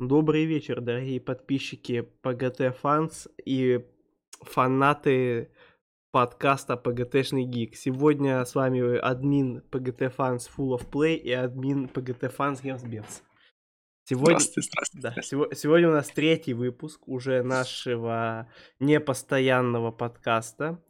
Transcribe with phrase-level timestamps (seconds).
[0.00, 3.86] Добрый вечер, дорогие подписчики ПГТ Фанс и
[4.40, 5.52] фанаты
[6.10, 7.76] подкаста ПГТшный Гик.
[7.76, 13.22] Сегодня с вами админ ПГТ Фанс Full of Play и админ ПГТ Фанс Гемсбец.
[14.04, 14.38] Сегодня...
[14.38, 15.12] Здравствуйте, здравствуйте.
[15.14, 20.82] Да, сего- сегодня у нас третий выпуск уже нашего непостоянного подкаста,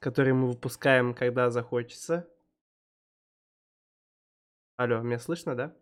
[0.00, 2.28] который мы выпускаем, когда захочется.
[4.76, 5.76] Алло, меня слышно, да?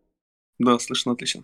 [0.58, 1.43] Да, слышно отлично.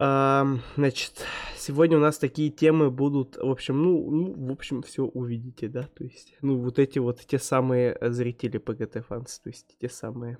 [0.00, 1.26] Значит,
[1.58, 5.82] сегодня у нас такие темы будут, в общем, ну, ну, в общем, все увидите, да,
[5.82, 9.90] то есть, ну, вот эти вот те самые э, зрители ПГТ фанс, то есть, те
[9.90, 10.38] самые,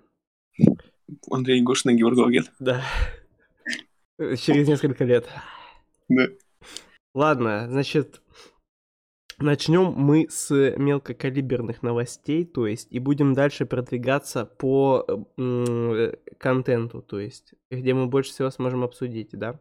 [1.31, 2.51] Андрей Гошин и Георг Лагет.
[2.59, 2.83] да,
[4.19, 5.29] через несколько лет.
[6.09, 6.29] Да.
[7.15, 8.23] Ладно, значит,
[9.41, 16.17] начнем мы с мелкокалиберных новостей, то есть, и будем дальше продвигаться по э, м, э,
[16.39, 19.61] контенту, то есть, где мы больше всего сможем обсудить, да?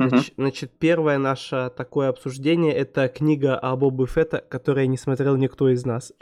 [0.00, 5.68] Нач- Значит, первое наше такое обсуждение это книга о Бобе Фетта, которую не смотрел никто
[5.68, 6.12] из нас.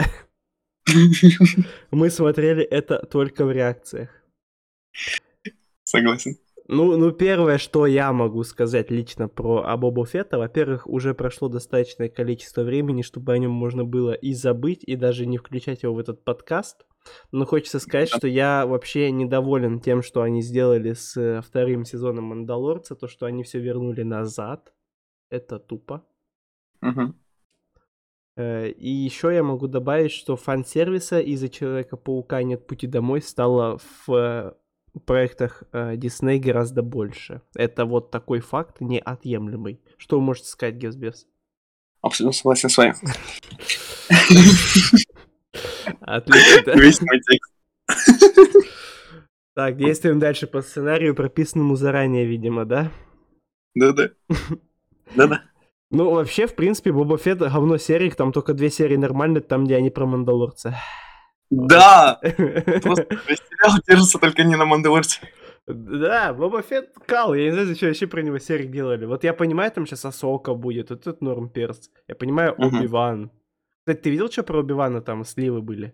[1.90, 4.08] Мы смотрели это только в реакциях.
[5.84, 6.38] Согласен.
[6.68, 12.08] Ну, ну, первое, что я могу сказать лично про Абобо Фетта, во-первых, уже прошло достаточное
[12.08, 15.98] количество времени, чтобы о нем можно было и забыть, и даже не включать его в
[16.00, 16.84] этот подкаст.
[17.30, 22.24] Но хочется сказать, что я вообще недоволен тем, что они сделали с э, вторым сезоном
[22.24, 24.74] Мандалорца, то, что они все вернули назад.
[25.30, 26.04] Это тупо.
[28.36, 34.12] Э, И еще я могу добавить, что фан-сервиса из-за Человека-паука нет пути домой стало в
[34.12, 34.52] э,
[35.04, 37.42] проектах э, Disney гораздо больше.
[37.54, 39.80] Это вот такой факт неотъемлемый.
[39.96, 41.26] Что вы можете сказать, Гесбес?
[42.00, 42.94] Абсолютно согласен с вами.
[46.00, 46.62] Отлично.
[46.66, 46.74] да.
[46.74, 47.52] Весь мой текст.
[49.54, 52.92] Так, действуем дальше по сценарию, прописанному заранее, видимо, да?
[53.74, 54.10] Да-да.
[55.16, 55.44] Да-да.
[55.90, 59.76] Ну, вообще, в принципе, Боба Фетт говно серий, там только две серии нормальные, там, где
[59.76, 60.76] они про Мандалорца.
[61.50, 62.18] Да!
[62.20, 65.20] Просто сериал держится только не на Мандалорце.
[65.66, 69.04] Да, Боба Фетт кал, я не знаю, зачем вообще про него серии делали.
[69.04, 71.90] Вот я понимаю, там сейчас Асока будет, вот это норм перс.
[72.08, 72.54] Я понимаю.
[72.56, 73.30] Оби-Ван.
[73.80, 75.92] Кстати, ты видел, что про Оби-Вана там сливы были?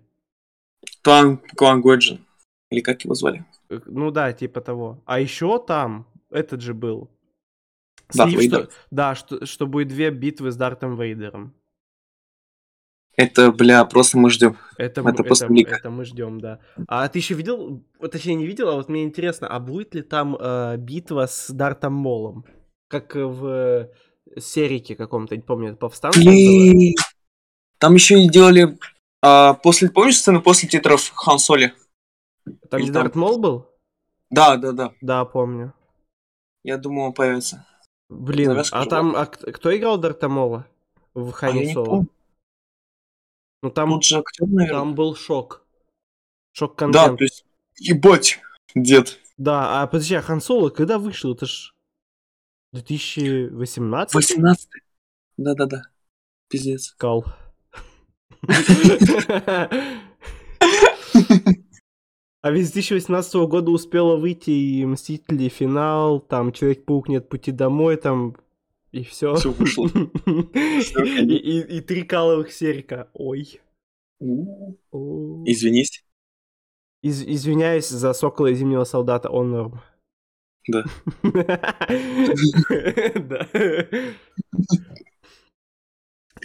[1.02, 2.18] Туан Куан Годжин.
[2.70, 3.44] Или как его звали?
[3.70, 5.02] Э, Ну да, типа того.
[5.06, 7.10] А еще там этот же был.
[8.14, 8.64] Дарт Слив, Вейдер?
[8.64, 11.54] что, да, что, что будет две битвы с Дартом Вейдером.
[13.16, 14.56] Это, бля, просто мы ждем.
[14.78, 16.60] Это, Это после это, это мы ждем, да.
[16.88, 20.36] А ты еще видел, точнее не видел, а вот мне интересно, а будет ли там
[20.38, 22.46] э, битва с Дартом Молом?
[22.88, 23.88] Как в э,
[24.38, 26.10] серике каком-то, не помню, это было?
[26.14, 26.94] Блин.
[27.78, 28.78] Там еще и делали...
[29.20, 31.74] а, после, помнишь сцену после титров Хан Соли?
[32.70, 33.66] Там или Дарт Мол был?
[34.30, 34.92] Да, да, да.
[35.00, 35.74] Да, помню.
[36.62, 37.66] Я думаю, он появится.
[38.08, 40.66] Блин, Завязка а там, а кто играл Дарта Мола
[41.14, 42.06] в А Хане не Соло?
[43.62, 44.80] Ну там, Тот же актер, наверное.
[44.80, 45.64] там был шок.
[46.52, 47.46] Шок Да, то есть,
[47.78, 48.40] ебать,
[48.74, 49.20] дед.
[49.38, 51.32] Да, а подожди, а Хан Соло когда вышел?
[51.32, 51.72] Это ж
[52.72, 54.14] 2018?
[54.14, 54.68] 18
[55.36, 55.84] Да-да-да.
[56.48, 56.94] Пиздец.
[56.98, 57.24] Кал.
[62.44, 67.96] А ведь с 2018 года успела выйти и Мстители финал, там Человек-паук нет пути домой,
[67.96, 68.36] там
[68.92, 69.34] и все.
[69.34, 69.88] Всё вышло.
[70.26, 73.08] И, и- и три каловых серика.
[73.14, 73.60] Ой.
[75.46, 76.04] Извинись.
[77.02, 79.80] Из- извиняюсь за Сокола и Зимнего Солдата, он норм.
[80.68, 80.84] Да.
[83.16, 83.48] Да.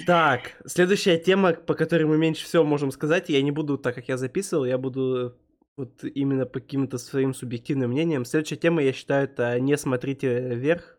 [0.05, 4.07] Так, следующая тема, по которой мы меньше всего можем сказать, я не буду, так как
[4.09, 5.35] я записывал, я буду
[5.75, 8.25] вот именно по каким-то своим субъективным мнениям.
[8.25, 10.96] Следующая тема, я считаю, это не смотрите вверх.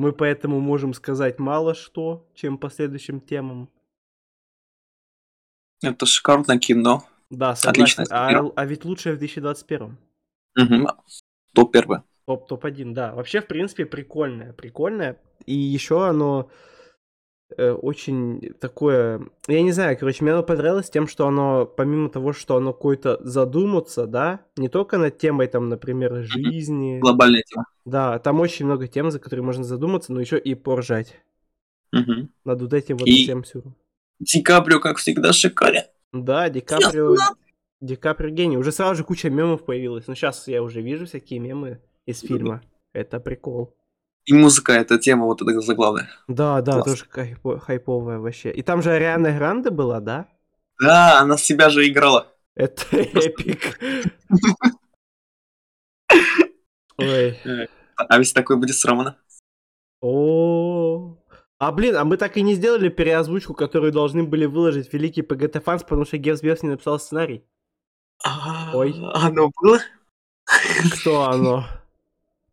[0.00, 3.68] Мы поэтому можем сказать мало что, чем по следующим темам.
[5.82, 7.04] Это шикарное кино.
[7.28, 8.06] Да, Отлично, согласен.
[8.10, 8.52] А, смотрел.
[8.56, 9.98] а ведь лучшее в 2021.
[10.56, 10.86] Мгм.
[11.52, 12.02] Топ первое.
[12.24, 13.14] Топ топ-1, да.
[13.14, 14.54] Вообще, в принципе, прикольное.
[14.54, 15.20] Прикольное.
[15.44, 16.50] И еще оно
[17.56, 19.20] очень такое...
[19.48, 23.18] Я не знаю, короче, мне оно понравилось тем, что оно, помимо того, что оно какое-то
[23.22, 27.66] задуматься, да, не только над темой, там, например, жизни, Глобальная тема.
[27.84, 31.20] да, там очень много тем, за которые можно задуматься, но еще и поржать
[31.92, 32.30] Мгм.
[32.44, 33.74] над вот этим вот И- всем сюром.
[34.20, 35.84] Ди Каприо, как всегда, шикарен.
[36.12, 37.16] Да, Ди Каприо...
[37.80, 38.58] Ди Каприо гений.
[38.58, 40.06] Уже сразу же куча мемов появилась.
[40.06, 42.60] Ну, сейчас я уже вижу всякие мемы из фильма.
[42.92, 43.74] Это прикол.
[44.26, 46.08] И музыка, эта тема, вот это заглавная.
[46.28, 46.84] Да, да, Класс.
[46.84, 48.50] тоже хайпо- хайповая вообще.
[48.50, 50.26] И там же Ариана Гранде была, да?
[50.78, 52.26] Да, она себя же играла.
[52.54, 53.78] Это эпик.
[56.98, 57.38] Ой.
[57.96, 59.16] А если такое будет с Романа?
[60.00, 61.16] О.
[61.58, 65.62] А блин, а мы так и не сделали переозвучку, которую должны были выложить великий ПГТ
[65.62, 67.44] фанс, потому что Гевс Бевс не написал сценарий.
[68.72, 68.94] Ой.
[69.12, 69.80] Оно было?
[70.94, 71.64] Кто оно?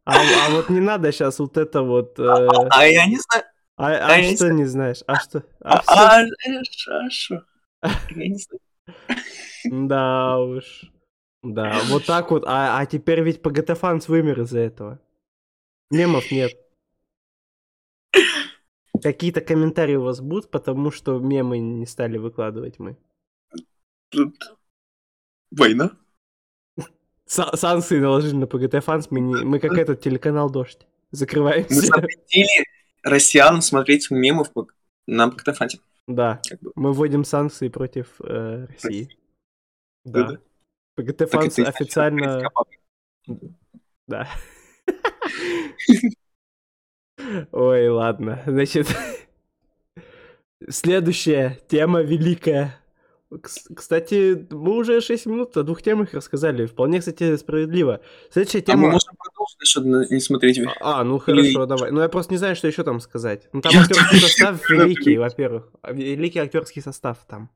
[0.09, 2.18] А, а вот не надо сейчас вот это вот.
[2.18, 2.24] э,
[2.69, 3.44] А я не знаю.
[3.75, 5.04] а, а а что не знаешь?
[5.06, 5.44] А что?
[5.59, 7.44] А А, а, ш- а шо?
[8.15, 8.62] Я не знаю.
[9.65, 10.83] Да уж.
[11.44, 12.45] Да, вот так вот.
[12.48, 15.00] А, а теперь ведь ПГТ фанс вымер из-за этого.
[15.92, 16.53] Мемов нет.
[19.03, 22.98] Какие-то комментарии у вас будут, потому что мемы не стали выкладывать мы.
[24.10, 24.57] Тут
[25.51, 25.92] Война?
[27.27, 30.79] Са- санкции наложили на ПГТ фанс, мы, не- мы как этот телеканал Дождь.
[31.12, 31.75] Мы Закрываемся.
[31.75, 32.65] запретили
[33.03, 34.47] россиянам смотреть мемов
[35.07, 35.79] на Ктофанте.
[36.07, 36.71] Да, Как бы.
[36.75, 39.09] мы вводим санкции против э, России.
[40.06, 40.24] Да.
[40.24, 40.39] Да-да.
[40.95, 42.50] ПГТ фанс официально...
[44.07, 44.27] Да.
[47.51, 48.41] Ой, ладно.
[48.45, 48.88] Значит,
[50.69, 52.79] следующая тема великая.
[53.33, 56.65] Кс- Кстати, мы уже 6 минут о двух темах рассказали.
[56.65, 58.00] Вполне, кстати, справедливо.
[58.31, 58.91] Следующая А мы тема...
[58.91, 59.81] можем продолжить, что
[60.15, 60.62] не смотреть.
[60.79, 61.91] А, ну хорошо, давай.
[61.91, 63.50] Ну я просто не знаю, что еще там сказать.
[63.51, 65.69] Ну там Я актерский состав великий, во-первых.
[65.81, 67.50] А, Великий актерский состав там.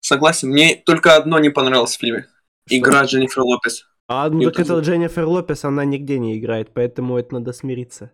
[0.00, 0.50] Согласен.
[0.50, 2.26] Мне только одно не понравилось в фильме.
[2.68, 3.86] Игра Дженнифер Лопес.
[4.08, 4.78] А, ну так это.
[4.80, 8.10] Дженнифер Лопес, она нигде не играет, поэтому это надо смириться.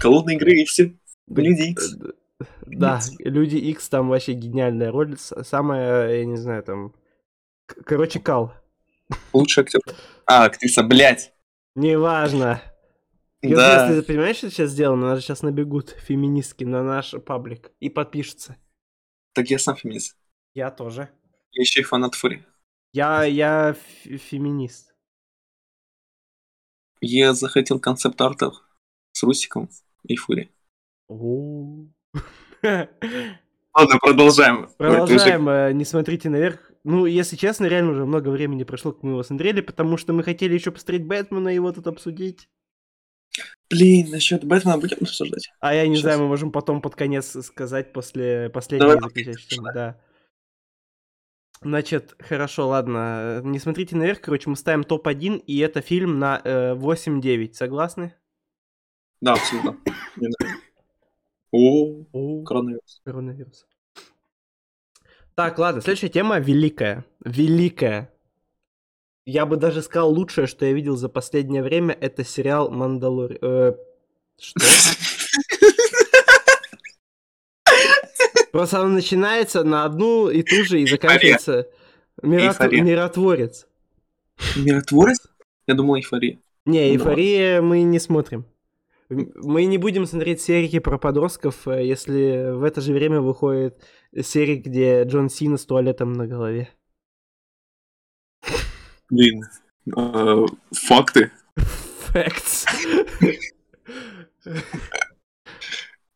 [0.00, 0.94] Голодные игры и все.
[1.28, 1.94] Люди Икс.
[2.66, 5.16] Да, Люди X там вообще гениальная роль.
[5.18, 6.94] Самая, я не знаю, там...
[7.66, 8.54] Короче, Кал.
[9.32, 9.80] Лучший актер.
[10.26, 11.32] А, актриса, блядь.
[11.74, 12.62] Неважно.
[13.42, 13.86] Если, Да.
[13.86, 18.56] если ты понимаешь, что сейчас сделано, нас сейчас набегут феминистки на наш паблик и подпишутся.
[19.32, 20.16] Так я сам феминист.
[20.54, 21.08] Я тоже.
[21.52, 22.44] Я еще и фанат Фури.
[22.92, 23.74] Я, я
[24.04, 24.94] феминист.
[27.00, 28.52] Я захотел концепт арта
[29.12, 29.70] с Русиком
[30.04, 30.50] и Фури.
[31.08, 31.86] О.
[32.62, 34.64] Ладно, продолжаем.
[34.64, 36.72] Уже- Продолжаем, э, не смотрите наверх.
[36.84, 40.22] Ну, если честно, реально уже много времени прошло, как мы его смотрели, потому что мы
[40.22, 42.48] хотели еще посмотреть Бэтмена и его тут обсудить.
[43.70, 45.50] Блин, насчет Бэтмена будем обсуждать?
[45.60, 46.02] А я не Щас.
[46.02, 50.00] знаю, мы можем потом под конец сказать после заключающей темы, да.
[51.60, 53.40] Значит, хорошо, ладно.
[53.44, 57.52] Не смотрите наверх, короче, мы ставим топ-1, и это фильм на э, 8-9.
[57.54, 58.14] Согласны?
[59.20, 59.76] Да, абсолютно.
[61.50, 63.00] О, О, коронавирус.
[63.04, 63.66] коронавирус.
[65.34, 67.04] Так, ладно, следующая тема великая.
[67.24, 68.12] Великая.
[69.24, 73.38] Я бы даже сказал, лучшее, что я видел за последнее время, это сериал Мандалори...
[73.40, 73.74] э,
[74.38, 74.60] что?
[78.52, 81.68] Просто оно начинается на одну и ту же и заканчивается
[82.22, 83.66] мирот- миротворец.
[84.56, 85.18] Миротворец?
[85.66, 86.38] Я думал, эйфория.
[86.64, 88.46] Не, Ну, эйфория мы не смотрим.
[89.08, 93.82] Мы не будем смотреть серии про подростков, э, если в это же время выходит
[94.20, 96.68] серия, где Джон Сина с туалетом на голове.
[99.10, 99.42] Блин.
[99.96, 101.30] э, Факты.
[102.12, 102.66] Facts.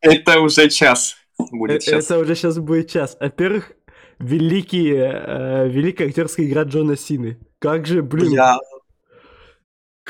[0.01, 1.17] Это уже час
[1.51, 2.05] будет Э, сейчас.
[2.05, 3.17] Это уже сейчас будет час.
[3.19, 3.73] Во-первых,
[4.19, 7.39] великий, э, великая актерская игра Джона Сины.
[7.59, 8.59] Как же, блин, Бля,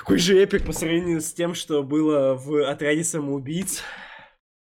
[0.02, 3.82] какой же эпик по сравнению с тем, что было в отряде самоубийц.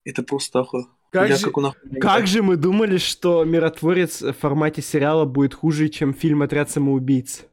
[0.04, 0.90] это просто охуенно.
[1.12, 6.14] Как же, как как же мы думали, что миротворец в формате сериала будет хуже, чем
[6.14, 7.40] фильм Отряд самоубийц?
[7.40, 7.46] И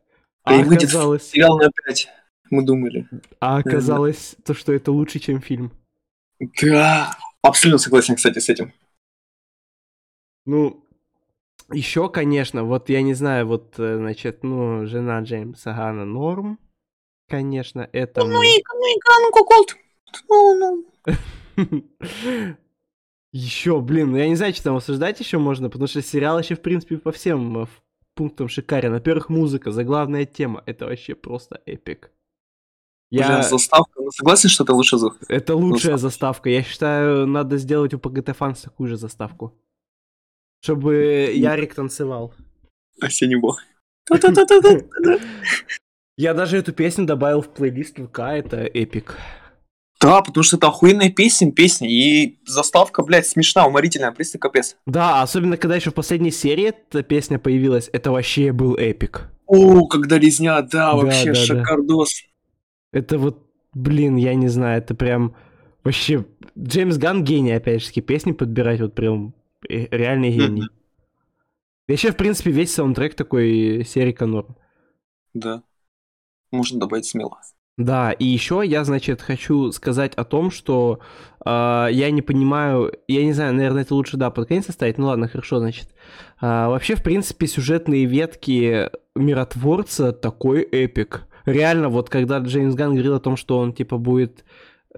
[0.42, 2.08] А выйдет оказалось, сериал на 5.
[2.50, 3.06] Мы думали.
[3.38, 5.70] а оказалось то, что это лучше, чем фильм.
[6.60, 7.16] Да.
[7.40, 8.72] Абсолютно согласен, кстати, с этим.
[10.44, 10.84] Ну,
[11.72, 16.58] еще, конечно, вот я не знаю, вот, э, значит, ну, жена Джеймса Гана норм,
[17.30, 18.20] конечно, это...
[18.24, 18.44] мы-
[23.32, 26.56] Еще, блин, ну я не знаю, что там обсуждать еще можно, потому что сериал еще,
[26.56, 27.66] в принципе, по всем э,
[28.16, 28.92] пунктам шикарен.
[28.92, 32.10] Во-первых, музыка, заглавная тема, это вообще просто эпик.
[33.10, 33.42] Я...
[33.42, 34.00] заставка.
[34.02, 35.16] Ну, Согласен, что это лучше звук?
[35.28, 36.50] Это лучшая заставка.
[36.50, 39.52] Я считаю, надо сделать у ПГТ Фанс такую же заставку.
[40.62, 42.34] Чтобы Ярик танцевал.
[43.00, 43.60] Осенний бог.
[46.20, 49.16] Я даже эту песню добавил в плейлист ВК, это эпик.
[49.98, 51.88] Да, потому что это охуенная песня, песня.
[51.90, 54.76] И заставка, блядь, смешная, уморительная, просто капец.
[54.84, 59.30] Да, особенно когда еще в последней серии эта песня появилась, это вообще был эпик.
[59.46, 61.34] О, когда резня, да, Да, вообще да, да.
[61.36, 62.10] шикардос.
[62.92, 65.34] Это вот, блин, я не знаю, это прям
[65.84, 66.26] вообще...
[66.58, 69.34] Джеймс Ган гений, опять же, песни подбирать, вот прям
[69.66, 70.68] реальный гений.
[71.88, 74.54] Еще, в принципе, весь саундтрек такой серии норм.
[75.32, 75.62] Да.
[76.50, 77.38] Можно добавить смело.
[77.76, 81.00] Да, и еще я, значит, хочу сказать о том, что
[81.44, 81.48] э,
[81.90, 85.28] я не понимаю, я не знаю, наверное, это лучше, да, под конец оставить, ну ладно,
[85.28, 85.88] хорошо, значит.
[86.42, 91.26] Э, вообще, в принципе, сюжетные ветки Миротворца такой эпик.
[91.46, 94.44] Реально, вот когда Джеймс Ган говорил о том, что он, типа, будет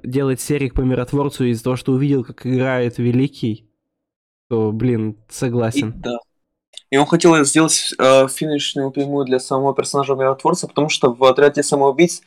[0.02, 3.70] делать серии по Миротворцу из-за того, что увидел, как играет Великий,
[4.48, 5.90] то, блин, согласен.
[5.90, 6.18] И, да.
[6.92, 11.62] И он хотел сделать э, финишную прямую для самого персонажа Миротворца, потому что в отряде
[11.62, 12.20] самоубийц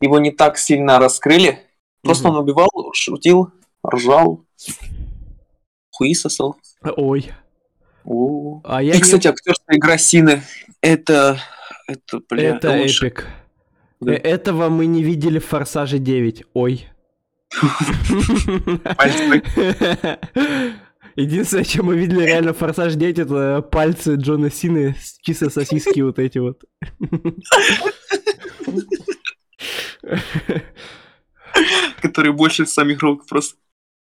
[0.00, 1.60] его не так сильно раскрыли.
[2.02, 2.36] Просто Мгм.
[2.38, 3.52] он убивал, шутил,
[3.86, 4.44] ржал,
[5.92, 6.56] хуи сосал.
[6.96, 7.30] Ой.
[8.04, 8.60] О.
[8.64, 10.42] А я И, не- кстати, актерская игра Сины.
[10.80, 11.38] Это...
[11.86, 13.06] Это, бля, Это лучше.
[13.06, 13.26] эпик.
[14.00, 14.12] Да.
[14.12, 16.42] Э, Этого мы не видели в Форсаже 9.
[16.52, 16.88] Ой.
[21.18, 26.38] Единственное, что мы видели реально Форсаж 9, это пальцы Джона Сины, чисто сосиски вот эти
[26.38, 26.62] вот.
[32.00, 33.58] Который больше самих рук просто.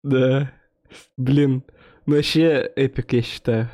[0.03, 0.53] Да.
[1.17, 1.63] Блин.
[2.05, 3.71] Ну вообще эпик, я считаю.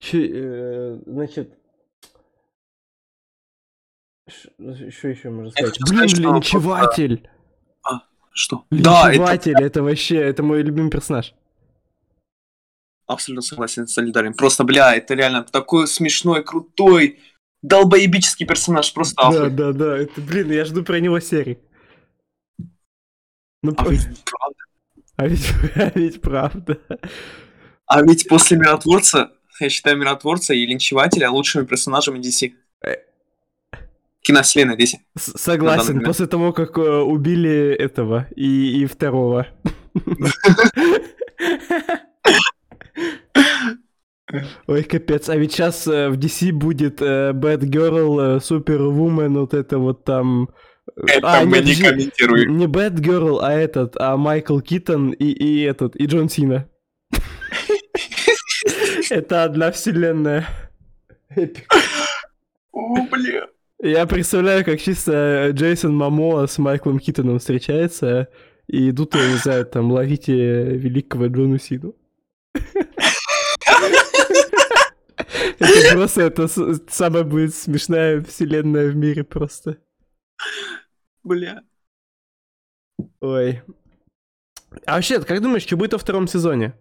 [0.00, 1.56] Чё, э, значит...
[4.28, 5.78] Что еще можно сказать?
[5.78, 7.28] Блин, сказать, что линчеватель!
[8.32, 8.64] Что?
[8.72, 11.32] Да, это Линчеватель, это вообще, это мой любимый персонаж.
[13.06, 14.34] Абсолютно согласен с солидарен.
[14.34, 17.20] Просто, бля, это реально такой смешной, крутой,
[17.62, 18.92] долбоебический персонаж.
[18.92, 19.50] Просто Да, ахуй.
[19.50, 19.98] да, да.
[19.98, 21.58] Это, блин, я жду про него серии.
[23.62, 24.58] Ну, А ведь, правда.
[25.16, 26.78] а ведь, а ведь правда.
[27.86, 32.52] А ведь после Миротворца, я считаю Миротворца и Линчевателя лучшими персонажами DC.
[32.84, 32.96] Э.
[34.22, 34.96] Киновселенной DC.
[35.18, 39.46] С- Согласен, после того, как э, убили этого и, и второго.
[44.66, 45.28] Ой, капец.
[45.28, 50.48] А ведь сейчас в DC будет э, Batgirl, э, Superwoman, вот это вот там...
[50.96, 52.56] э, Это а, мы нет, не комментируем.
[52.56, 56.68] Не Batgirl, а этот, а Майкл Китон и, и этот, и Джон Сина.
[59.10, 60.46] Это одна вселенная.
[62.72, 63.46] О, бля.
[63.80, 68.28] Я представляю, как чисто Джейсон Мамоа с Майклом Китоном встречается
[68.66, 71.94] и идут, я не знаю, там, ловите великого Джону Сину.
[75.58, 76.48] Это просто, это
[76.88, 79.78] самая будет смешная вселенная в мире просто.
[81.22, 81.62] Бля.
[83.20, 83.62] Ой.
[84.86, 86.74] А вообще, как думаешь, что будет во втором сезоне?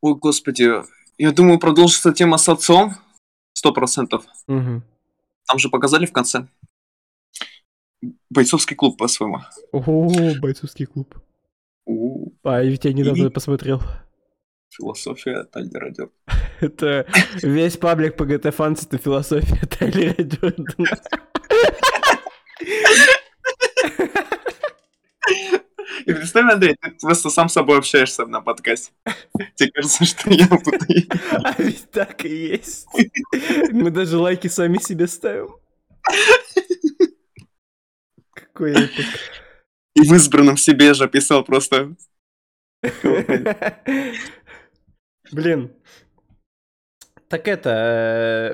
[0.00, 0.70] Ой, господи.
[1.18, 2.94] Я думаю, продолжится тема с отцом.
[3.52, 4.24] Сто процентов.
[4.48, 4.82] Мгм.
[5.46, 6.48] Там же показали в конце.
[8.28, 9.40] Бойцовский клуб, по-своему.
[9.72, 11.14] О, бойцовский клуб.
[11.86, 13.80] У, А, я ведь я недавно И- посмотрел.
[14.76, 16.10] Философия Тайлера Дёрдена.
[16.60, 17.06] Это
[17.42, 21.00] весь паблик по GT Fans это философия Тайлера Дёрдена.
[26.06, 28.92] И представь, Андрей, ты просто сам с собой общаешься на подкасте.
[29.54, 30.72] Тебе кажется, что я буду...
[31.44, 32.86] А ведь так и есть.
[33.70, 35.56] Мы даже лайки сами себе ставим.
[38.34, 39.06] Какой эпик.
[39.94, 41.94] И в избранном себе же писал просто...
[45.34, 45.72] Блин.
[47.28, 47.70] Так это...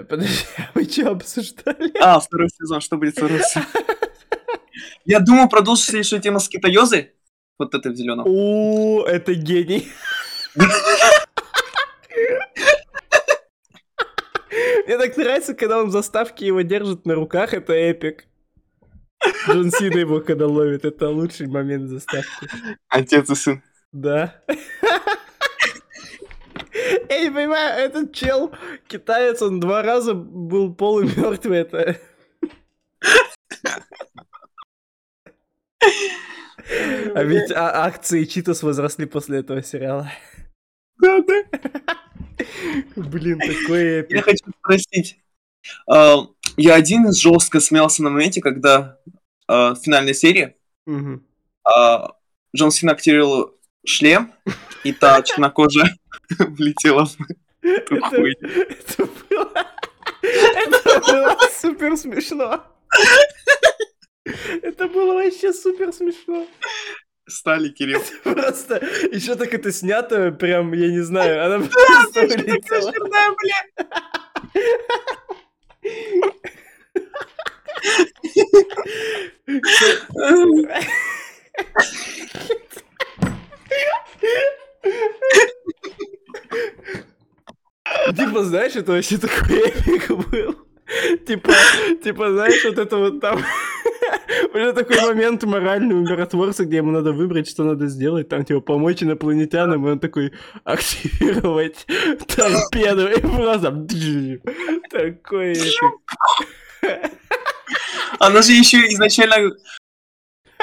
[0.00, 1.92] э, Подожди, а вы что обсуждали?
[2.00, 3.64] А, второй сезон, что будет второй сезон?
[5.04, 6.48] Я думаю, продолжится еще тема с.
[7.58, 8.24] Вот это в зеленом.
[8.26, 9.88] О, это гений.
[14.86, 18.24] Мне так нравится, когда он в заставке его держит на руках, это эпик.
[19.46, 22.48] Джон Сина его когда ловит, это лучший момент заставки.
[22.88, 23.62] Отец и сын.
[23.92, 24.42] Да.
[27.10, 28.52] Я не понимаю, этот чел,
[28.86, 31.96] китаец, он два раза был полумертвый, это...
[37.14, 40.08] А ведь а- акции Читос возросли после этого сериала.
[40.98, 41.42] Да, да.
[42.94, 45.18] Блин, такой Я хочу спросить.
[45.90, 46.26] а,
[46.56, 49.00] Я один из жестко смеялся на моменте, когда
[49.48, 50.54] а, в финальной серии
[51.64, 52.12] а,
[52.54, 54.32] Джон Сина активировал шлем,
[54.84, 55.96] и та чернокожая
[56.38, 57.16] влетела в
[57.62, 58.36] эту Это хуйню.
[58.42, 59.66] это было...
[60.22, 62.64] Это было супер смешно.
[64.24, 66.46] Это было вообще супер смешно.
[67.26, 68.02] Стали, Кирилл.
[68.24, 68.76] Просто
[69.12, 72.92] еще так это снято, прям, я не знаю, она просто улетела.
[72.92, 73.64] Черная, бля.
[88.16, 90.56] Типа, знаешь, это вообще такой эпик был.
[91.26, 91.52] Типа,
[92.02, 93.40] типа, знаешь, вот это вот там...
[94.54, 98.60] Уже такой момент моральный у миротворца, где ему надо выбрать, что надо сделать, там, типа,
[98.60, 100.32] помочь инопланетянам, и он такой,
[100.64, 101.86] активировать
[102.26, 103.70] торпеду, и просто...
[104.90, 105.56] Такой...
[108.18, 109.52] Она же еще изначально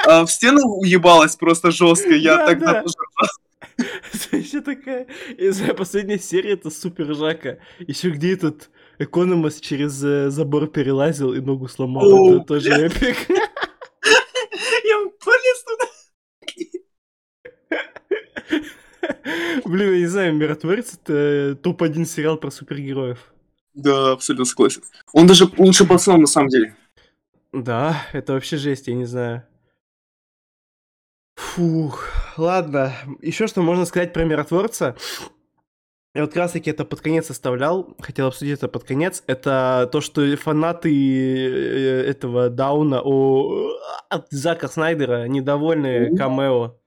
[0.06, 2.14] а, в стену уебалась просто жестко.
[2.14, 2.84] Я Да, тогда
[4.30, 4.36] да.
[4.36, 5.06] тоже Еще такая...
[5.36, 7.58] Из последней серии это супер жака.
[7.80, 12.02] Еще где этот Экономос через э, забор перелазил и ногу сломал.
[12.04, 12.86] О, это тоже бля.
[12.86, 13.28] эпик.
[13.30, 15.84] Я полез туда.
[19.64, 23.32] Блин, я не знаю, Миротворец это топ-1 сериал про супергероев.
[23.74, 24.82] Да, абсолютно согласен.
[25.12, 26.74] Он даже лучше пацан на самом деле.
[27.52, 29.44] Да, это вообще жесть, я не знаю.
[31.36, 32.08] Фух,
[32.38, 32.94] ладно.
[33.20, 34.96] Еще что можно сказать про Миротворца?
[36.14, 39.22] Я вот как раз таки это под конец оставлял, хотел обсудить это под конец.
[39.26, 46.80] Это то, что фанаты э, этого Дауна от Зака Снайдера недовольны камео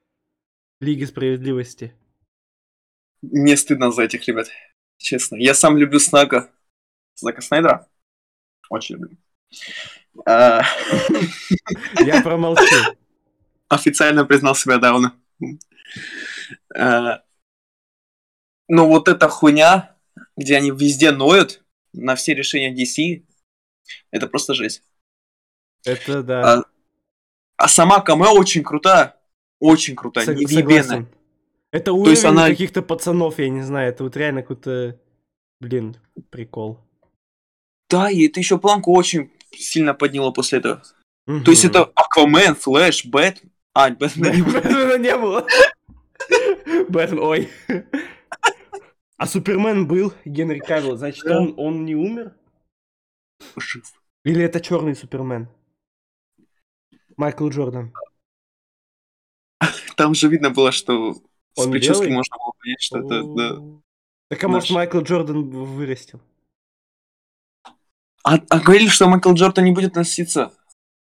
[0.79, 1.93] Лиги Справедливости.
[3.21, 4.47] Мне стыдно за этих ребят.
[4.97, 5.35] Честно.
[5.35, 6.49] Я сам люблю Снака.
[7.15, 7.87] Знака Снайдера.
[8.69, 9.17] Очень люблю.
[10.25, 10.63] А,
[12.03, 12.63] Я промолчу.
[13.71, 15.13] официально признал себя Дауна.
[16.75, 17.23] А,
[18.67, 19.95] Ну вот эта хуйня,
[20.37, 23.25] где они везде ноют на все решения DC,
[24.11, 24.83] это просто жесть.
[25.85, 26.53] Это да.
[26.59, 26.63] А,
[27.57, 29.17] А сама камео очень крутая.
[29.59, 31.05] Очень крутая, Сог- невъебенная.
[31.71, 33.89] Это То есть уровень она- каких-то пацанов, я не знаю.
[33.89, 34.99] Это вот реально какой-то,
[35.59, 35.95] блин,
[36.29, 36.79] прикол.
[37.89, 40.81] Да, и это еще планку очень сильно подняло после этого.
[41.25, 43.41] То есть это Аквамен, Флэш, Бэт...
[43.73, 44.43] А, Бэтмен.
[44.43, 45.47] Бэтмена не было.
[46.89, 47.49] Бэтмен, ой.
[49.17, 51.39] А Супермен был, Генри Кавилл, значит, Да.
[51.39, 52.35] он, он не умер?
[53.55, 53.83] Жив.
[54.23, 55.47] Или это черный Супермен?
[57.17, 57.93] Майкл Джордан.
[59.95, 61.21] Там же видно было, что с
[61.55, 62.15] Он прически белый?
[62.15, 63.23] можно было понять, что это...
[63.23, 63.59] да.
[63.59, 63.81] О.
[64.29, 64.69] Так а может.
[64.71, 66.19] Майкл Джордан вырастил?
[68.23, 70.53] А, а говорили, что Майкл Джордан не будет носиться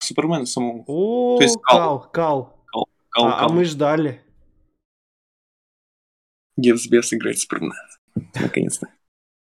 [0.00, 0.84] к Супермену самому.
[0.86, 2.00] О, То есть Кал.
[2.10, 2.88] Кал, Кал.
[3.10, 3.52] Кал, А, а Кал.
[3.52, 4.22] мы ждали.
[6.56, 7.74] Гевс Бес играет Супермена.
[8.34, 8.88] Наконец-то.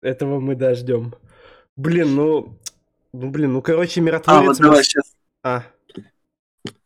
[0.02, 1.16] Этого мы дождем.
[1.76, 2.60] Блин, ну...
[3.14, 4.48] Ну, блин, ну, короче, А, миротворец...
[4.48, 5.16] вот мы- давай, сейчас.
[5.44, 5.64] А,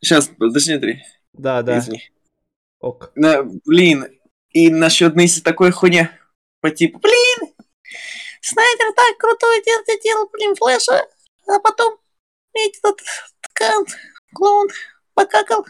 [0.02, 1.04] Сейчас, подожди, Андрей.
[1.34, 2.12] да, да, Извини.
[2.80, 3.12] ок.
[3.16, 4.06] На- блин,
[4.50, 6.10] и насчет Нейси такой хуйни
[6.62, 7.54] по типу, блин,
[8.42, 11.08] Снайдер так крутой делал, делал, блин, Флэша,
[11.48, 11.98] а потом
[12.54, 13.00] этот
[13.58, 13.86] ткан,
[14.34, 14.68] клоун
[15.14, 15.66] покакал,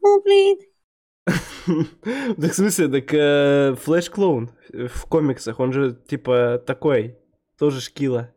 [0.00, 0.58] ну, блин.
[2.40, 7.18] Так в смысле, так э, Флэш Клоун в комиксах, он же типа такой,
[7.58, 8.32] тоже шкила.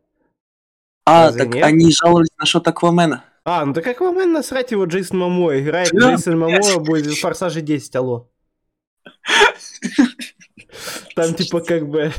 [1.06, 1.64] А, Разве так нет?
[1.64, 3.24] они жаловались насчет Аквамена.
[3.44, 5.60] А, ну так Аквамен насрать его Джейсон Мамоя.
[5.60, 8.30] Играет Да, Джейсон Мамоя будет в Форсаже 10, алло.
[11.14, 12.12] Там типа как бы...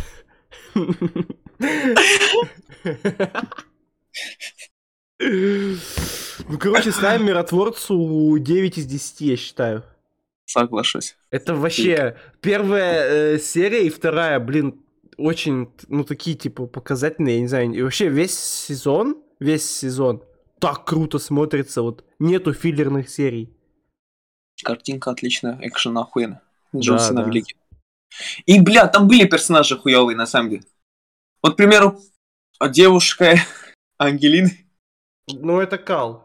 [6.48, 9.84] Ну, короче, ставим миротворцу 9 из 10, я считаю.
[10.46, 11.18] Соглашусь.
[11.32, 14.80] Это вообще первая э, серия и вторая, блин,
[15.18, 17.74] очень, ну, такие, типа, показательные, я не знаю.
[17.74, 20.24] И вообще весь сезон, весь сезон
[20.60, 23.50] так круто смотрится, вот нету филлерных серий.
[24.64, 26.42] Картинка отличная, экшен охуенно.
[26.72, 27.30] Да, Джон Сина да.
[27.30, 27.56] великий.
[28.46, 30.64] И, бля, там были персонажи хуёвые, на самом деле.
[31.42, 32.00] Вот, к примеру,
[32.70, 33.36] девушка
[33.98, 34.52] Ангелина.
[35.28, 36.25] Ну, это Кал.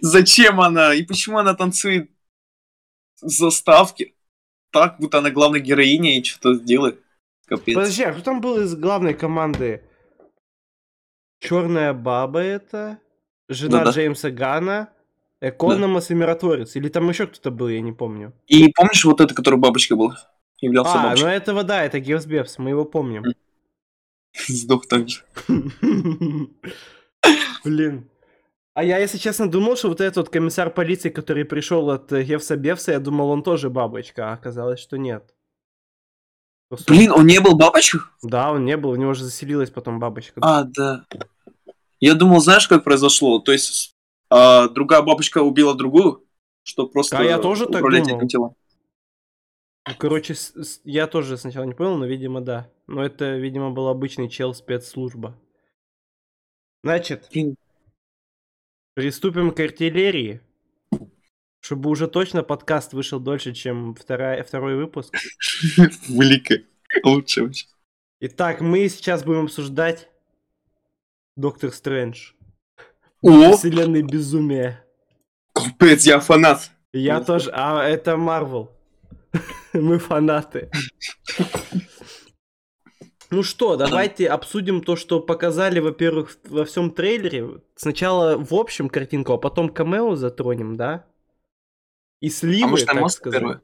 [0.00, 0.94] Зачем она?
[0.94, 2.10] И почему она танцует
[3.20, 4.14] в заставке?
[4.70, 7.00] Так, будто она главная героиня и что-то делает.
[7.46, 7.74] Капец.
[7.74, 9.82] Подожди, а кто там был из главной команды?
[11.40, 12.98] Черная баба это?
[13.48, 13.90] Жена Да-да.
[13.90, 14.88] Джеймса Гана?
[15.40, 16.74] Экономос и Миротворец?
[16.76, 18.32] Или там еще кто-то был, я не помню.
[18.46, 20.14] И помнишь вот это, который бабочка был?
[20.60, 21.32] Являлся А, ну бабочкой.
[21.34, 23.24] этого да, это Гевс Бевс, мы его помним.
[24.48, 25.22] Сдох так же.
[27.64, 28.08] Блин.
[28.74, 32.24] А я, если честно, думал, что вот этот вот комиссар полиции, который пришел от э,
[32.24, 35.32] Гевса Бевса, я думал, он тоже бабочка, а оказалось, что нет.
[36.68, 38.00] Просто- Блин, он не был бабочкой?
[38.22, 40.40] Да, он не был, у него же заселилась потом бабочка.
[40.42, 41.04] А, да.
[42.00, 43.38] Я думал, знаешь, как произошло?
[43.38, 43.94] То есть,
[44.28, 46.26] а, другая бабочка убила другую,
[46.64, 48.26] что просто А я тоже так думал.
[48.26, 48.56] телом.
[49.86, 50.34] Ну, Короче,
[50.82, 52.68] я тоже сначала не понял, но, видимо, да.
[52.88, 55.38] Но это, видимо, был обычный чел спецслужба.
[56.82, 57.56] Значит, Блин.
[58.94, 60.40] Приступим к артиллерии.
[61.60, 65.14] Чтобы уже точно подкаст вышел дольше, чем вторая, второй выпуск.
[66.08, 66.64] Великая.
[67.02, 67.66] Лучше вообще.
[68.20, 70.08] Итак, мы сейчас будем обсуждать
[71.36, 72.32] Доктор Стрэндж.
[73.22, 74.84] О, Вселенной безумия.
[75.52, 76.70] капец, я фанат.
[76.92, 78.70] Я тоже, а это Марвел.
[79.72, 80.70] Мы фанаты.
[83.34, 87.60] Ну что, давайте обсудим то, что показали, во-первых, во всем трейлере.
[87.74, 91.04] Сначала в общем картинку, а потом камео затронем, да?
[92.20, 93.40] И сливы, А может, так сказать.
[93.40, 93.60] первое?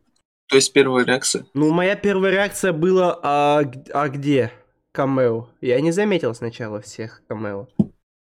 [0.49, 1.47] То есть первая реакция?
[1.55, 4.51] Ну, моя первая реакция была, а, а где
[4.91, 5.49] камео?
[5.61, 7.69] Я не заметил сначала всех камео.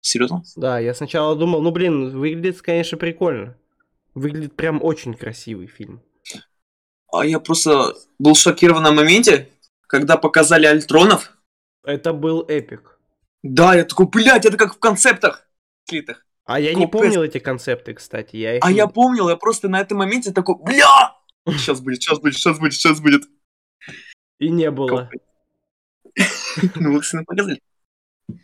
[0.00, 0.44] Серьезно?
[0.54, 3.56] Да, я сначала думал, ну, блин, выглядит, конечно, прикольно.
[4.14, 6.00] Выглядит прям очень красивый фильм.
[7.12, 9.48] А я просто был шокирован на моменте,
[9.94, 11.38] когда показали Альтронов.
[11.84, 12.98] Это был эпик.
[13.44, 15.48] Да, я такой, блядь, это как в концептах
[15.88, 16.26] слитых.
[16.44, 18.34] А я не помнил эти концепты, кстати.
[18.34, 21.14] Я их А я помнил, я просто на этом моменте такой, бля!
[21.46, 23.22] Сейчас будет, сейчас будет, сейчас будет, сейчас будет.
[24.40, 25.08] И не было.
[26.76, 27.60] Ну, вот, сына, показали.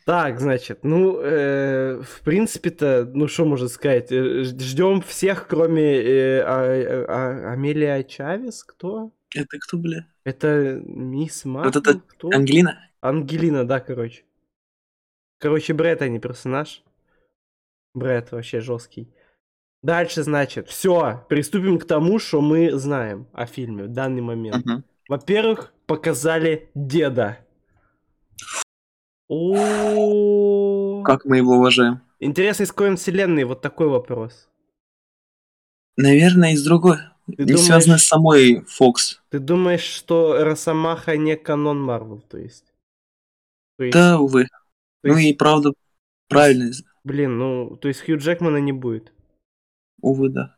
[0.04, 7.04] Так, значит, ну, э, в принципе-то, ну, что можно сказать, ждем всех, кроме э, а-
[7.08, 9.12] а- Амелия Чавес, кто?
[9.34, 10.06] Это кто, бля?
[10.24, 11.72] Это мисс Марвел?
[11.72, 12.30] Вот это кто?
[12.30, 12.90] Ангелина?
[13.00, 14.24] Ангелина, да, короче.
[15.38, 16.82] Короче, Брэд, а не персонаж.
[17.94, 19.08] Брэд вообще жесткий.
[19.82, 24.64] Дальше, значит, все, приступим к тому, что мы знаем о фильме в данный момент.
[24.66, 24.84] Мгм.
[25.08, 27.38] Во-первых, показали деда.
[29.28, 32.02] О, Как мы его уважаем?
[32.18, 33.44] Интересно, из какой вселенной?
[33.44, 34.48] Вот такой вопрос.
[35.96, 36.98] Наверное, из другой.
[37.36, 39.20] Ты Не связано с самой Фокс.
[39.30, 42.72] ты думаешь, что Росомаха не канон Марвел, то есть?
[43.76, 44.44] То есть, Да, увы.
[44.44, 45.72] то Ну есть, и правда,
[46.28, 46.72] правильно.
[47.04, 49.12] блин, ну, то есть Хью Джекмана не будет.
[50.02, 50.56] Увы, да.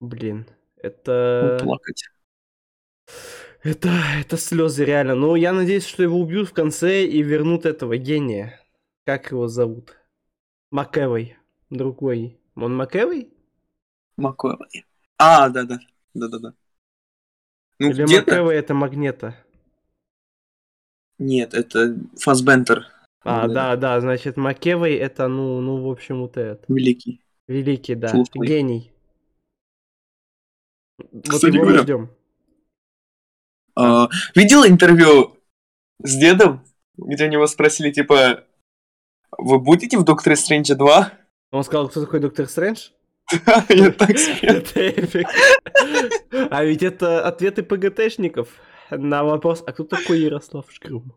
[0.00, 0.46] Блин,
[0.76, 1.58] Ну, это...
[1.62, 2.04] плакать.
[3.62, 5.14] Это, это слезы, реально.
[5.14, 8.60] Ну, я надеюсь, что его убьют в конце и вернут этого гения.
[9.06, 9.96] Как его зовут?
[10.70, 11.36] Макэвой.
[11.70, 12.38] Другой.
[12.56, 13.30] Он Макэвой?
[14.16, 14.56] Маккой.
[15.18, 15.64] А, да,
[16.14, 16.28] да.
[16.28, 16.54] Да, да, да.
[17.78, 18.02] Ну, Или.
[18.02, 19.36] Макэвой это Магнета?
[21.18, 22.86] Нет, это Фасбентер.
[23.22, 23.76] А, Да.
[23.76, 26.64] да, значит, Макэвой это, ну, ну, в общем, вот этот.
[26.68, 27.20] Великий.
[27.48, 28.08] Великий, да.
[28.08, 28.46] Слушай.
[28.46, 28.92] Гений.
[30.98, 32.10] Вот Кстати его говоря, ждем.
[33.76, 35.36] А, видел интервью
[35.98, 36.64] с дедом,
[36.96, 38.44] где у него спросили, типа,
[39.36, 41.12] вы будете в Докторе Стрэнджа 2?
[41.50, 42.90] Он сказал, кто такой Доктор Стрэндж?
[43.68, 44.42] Я так смеюсь.
[44.42, 45.26] Это эпик.
[46.50, 48.48] А ведь это ответы ПГТшников
[48.90, 51.14] на вопрос, а кто такой Ярослав Шкрум?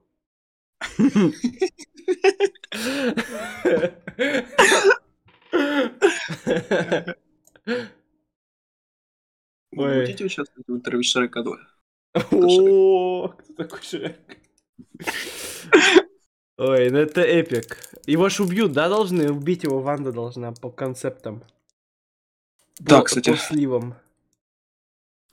[9.71, 10.01] Вы Ой.
[10.01, 11.57] будете участвовать в интервью с Шрека 2?
[12.31, 14.17] О, кто такой Шрек?
[16.57, 17.77] Ой, ну это эпик.
[18.07, 19.31] Его ж убьют, да, должны?
[19.31, 21.43] Убить его Ванда должна по концептам.
[22.79, 23.31] Да, По- кстати.
[23.31, 23.95] По сливам.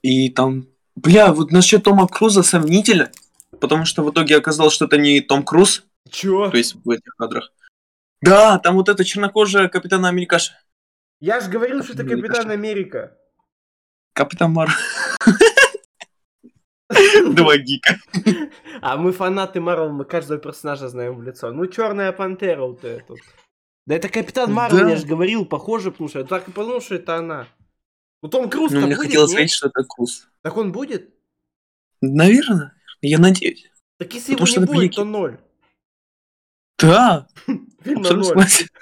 [0.02, 0.66] И там...
[0.96, 3.10] Бля, вот насчет Тома Круза сомнительно,
[3.60, 6.50] потому что в итоге оказалось, что это не Том Круз, Чё?
[6.50, 7.50] то есть в этих кадрах.
[8.20, 10.52] Да, там вот эта чернокожая Капитана Америкаша.
[11.20, 12.50] Я ж говорил, что это Капитан.
[12.50, 13.18] Америка.
[14.12, 14.70] Капитан Мар.
[17.32, 17.96] Два гика.
[18.80, 21.50] А мы фанаты Марвел, мы каждого персонажа знаем в лицо.
[21.50, 23.18] Ну, Черная Пантера вот этот.
[23.86, 24.90] Да это Капитан Марвел, Да.
[24.90, 27.46] я же говорил, похоже, потому что я так и подумал, что это она.
[28.22, 29.36] Ну, Том Круз Ну, мне будет, хотелось нет?
[29.36, 30.28] сказать, что это Круз.
[30.42, 31.10] Так он будет?
[32.00, 33.70] Наверное, я надеюсь.
[33.98, 34.96] Так если Потому его не будет, великий.
[34.96, 35.38] то ноль.
[36.78, 37.26] Да,
[37.84, 38.34] Фильм на ноль.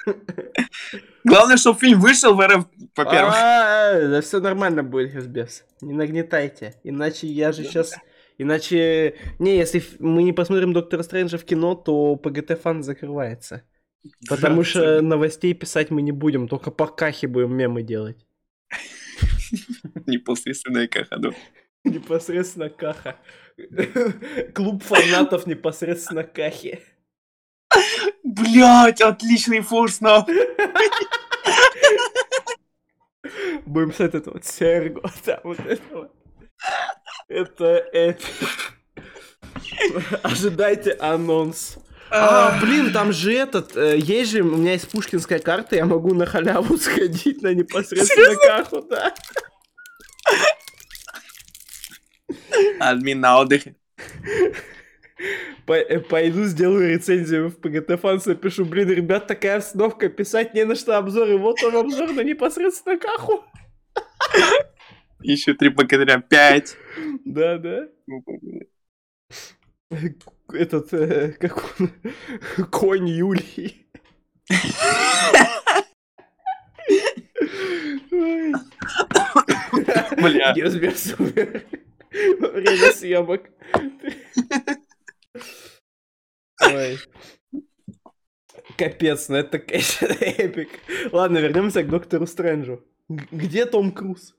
[1.25, 3.35] Главное, чтобы фильм вышел в РФ, во-первых.
[3.37, 5.65] А, Да все нормально будет, Хесбес.
[5.81, 6.81] Не нагнетайте.
[6.85, 7.95] Иначе я же сейчас...
[8.39, 9.17] Иначе...
[9.39, 13.63] Не, если мы не посмотрим Доктора Стрэнджа в кино, то ПГТ фан закрывается.
[14.29, 18.27] Потому что новостей писать мы не будем, только по кахе будем мемы делать.
[20.07, 21.19] Непосредственная каха,
[21.85, 23.17] Непосредственно каха.
[24.55, 26.81] Клуб фанатов непосредственно кахи.
[28.23, 30.35] Блять, отличный форс, нахуй.
[33.67, 36.13] Будем писать это вот Серго, да, вот это вот.
[37.29, 38.25] Это это.
[40.23, 41.79] Ожидайте анонс.
[42.15, 46.13] А, блин, там же этот, э, есть же, у меня есть пушкинская карта, я могу
[46.15, 49.15] на халяву сходить на непосредственно каху, да.
[52.81, 53.77] Админ на отдыхе.
[55.67, 60.75] Э, Пойду сделаю рецензию в ПГТ Фанс, напишу, блин, ребят, такая обстановка, писать не на
[60.75, 63.43] что обзоры, вот он обзор на непосредственно каху.
[65.21, 66.77] Еще три богатыря, пять.
[67.25, 67.87] Да, да.
[70.55, 71.91] Этот, э, как он,
[72.71, 73.87] конь Юлий.
[78.11, 78.53] Ой.
[80.17, 80.53] Бля.
[80.55, 81.65] Геосбер супер.
[82.41, 83.51] Во время съемок.
[86.61, 86.99] Ой.
[88.77, 90.69] Капец, ну это, конечно, эпик.
[91.13, 92.85] Ладно, вернемся к Доктору Стрэнджу.
[93.09, 94.35] Где Том Круз?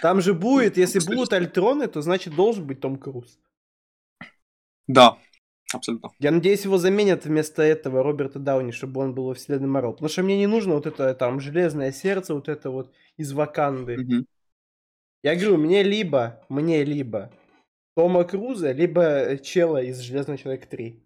[0.00, 3.38] Там же будет, если будут альтроны, то значит должен быть Том Круз.
[4.86, 5.18] Да,
[5.72, 6.10] абсолютно.
[6.18, 9.92] Я надеюсь, его заменят вместо этого Роберта Дауни, чтобы он был во вселенной Марвел.
[9.92, 13.98] Потому что мне не нужно вот это там железное сердце, вот это вот из Ваканды.
[13.98, 14.26] Мгм.
[15.22, 17.32] Я говорю, мне либо, мне либо
[17.96, 21.02] Тома Круза, либо э, Чела из Железного Человека 3.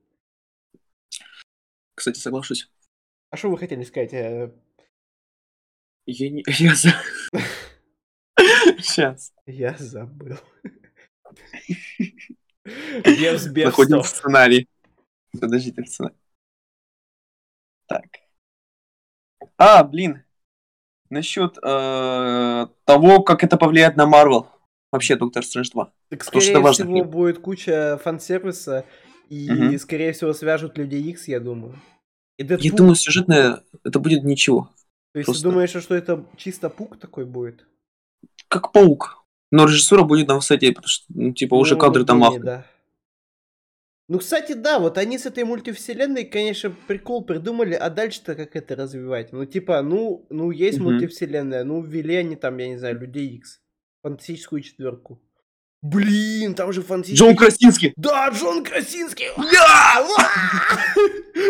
[1.95, 2.71] Кстати, соглашусь.
[3.31, 4.12] А что вы хотели сказать?
[4.14, 4.53] Э,
[6.07, 6.45] Я не...
[6.59, 6.91] Я за...
[8.81, 9.33] Сейчас.
[9.47, 10.38] Я забыл.
[13.05, 14.69] Бевс, Бевс, Заходим в сценарий.
[15.41, 16.17] Подождите, в сценарий.
[17.87, 18.05] Так.
[19.57, 20.25] А, блин.
[21.11, 24.49] Насчет э, того, как это повлияет на Марвел.
[24.93, 25.85] Вообще, Доктор Стрэндж 2.
[26.11, 28.85] Так, Потому что скорее важно всего, будет куча фан-сервиса,
[29.29, 29.79] и, Мгм.
[29.79, 31.75] скорее всего, свяжут Людей Икс, я думаю.
[32.39, 32.77] И Я Дэдпул.
[32.77, 34.71] думаю, сюжетное это будет ничего.
[35.13, 37.67] То есть просто- ты думаешь, что это чисто пук такой будет?
[38.49, 39.25] Как паук.
[39.51, 42.41] Но режиссура будет на высоте, потому что, ну, типа, уже Ну, кадры там ахуй.
[42.41, 42.67] да.
[44.11, 48.75] Ну, кстати, да, вот они с этой мультивселенной, конечно, прикол придумали, а дальше-то как это
[48.75, 49.33] развивать?
[49.33, 50.93] Ну, типа, ну, ну есть Мгм.
[50.93, 53.61] мультивселенная, ну, ввели они там, я не знаю, Людей Икс,
[54.03, 55.21] фантастическую четверку.
[55.83, 57.27] Блин, там же фантастический...
[57.27, 57.93] Джон Красинский!
[57.97, 59.27] Да, Джон Красинский!
[59.37, 60.07] Да!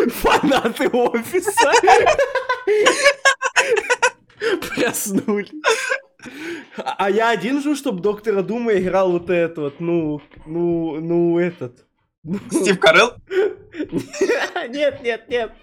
[0.09, 1.71] Фанаты офиса!
[4.75, 5.49] Проснулись.
[6.77, 11.39] А а я один жду, чтобы доктора Дума играл вот этот вот, ну, ну, ну,
[11.39, 11.85] этот.
[12.23, 13.13] Ну, Стив Карелл?
[14.69, 15.53] Нет, нет, нет.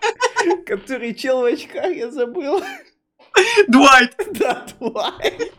[0.64, 2.62] Который чел в очках, я забыл.
[3.68, 4.16] Двайт!
[4.32, 5.52] Да, Двайт.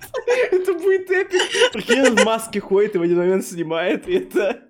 [0.51, 1.41] Это будет эпик.
[1.71, 4.63] Прикинь, он в маске ходит и в один момент снимает, и это...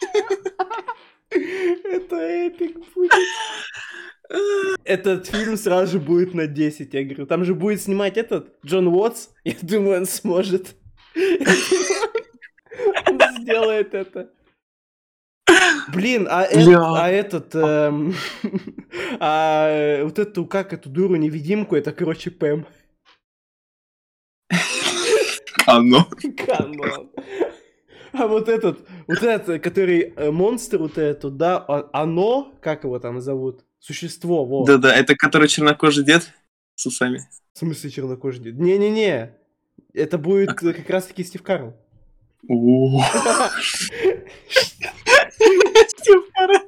[1.30, 3.12] Это эпик будет.
[4.84, 7.26] Этот фильм сразу же будет на 10, я говорю.
[7.26, 9.30] Там же будет снимать этот Джон Уотс.
[9.44, 10.76] Я думаю, он сможет.
[13.06, 14.30] Он сделает это.
[15.92, 17.54] Блин, а, э- а этот...
[17.54, 18.14] эм,
[19.20, 22.66] а вот эту, как эту дуру-невидимку, это, короче, Пэм.
[25.66, 26.08] Оно.
[26.36, 27.10] Канон.
[28.12, 32.98] А вот этот, вот этот, который э, монстр, вот этот, да, а- оно, как его
[32.98, 33.64] там зовут?
[33.86, 34.64] Существо, во.
[34.64, 36.32] Да-да, это который чернокожий дед
[36.74, 37.28] с усами.
[37.52, 38.42] В смысле чернокожий?
[38.42, 38.54] дед?
[38.54, 39.34] Не-не-не.
[39.92, 41.76] Это будет э, как раз-таки Стив Карл.
[42.48, 42.62] Стив
[46.32, 46.62] Карелл.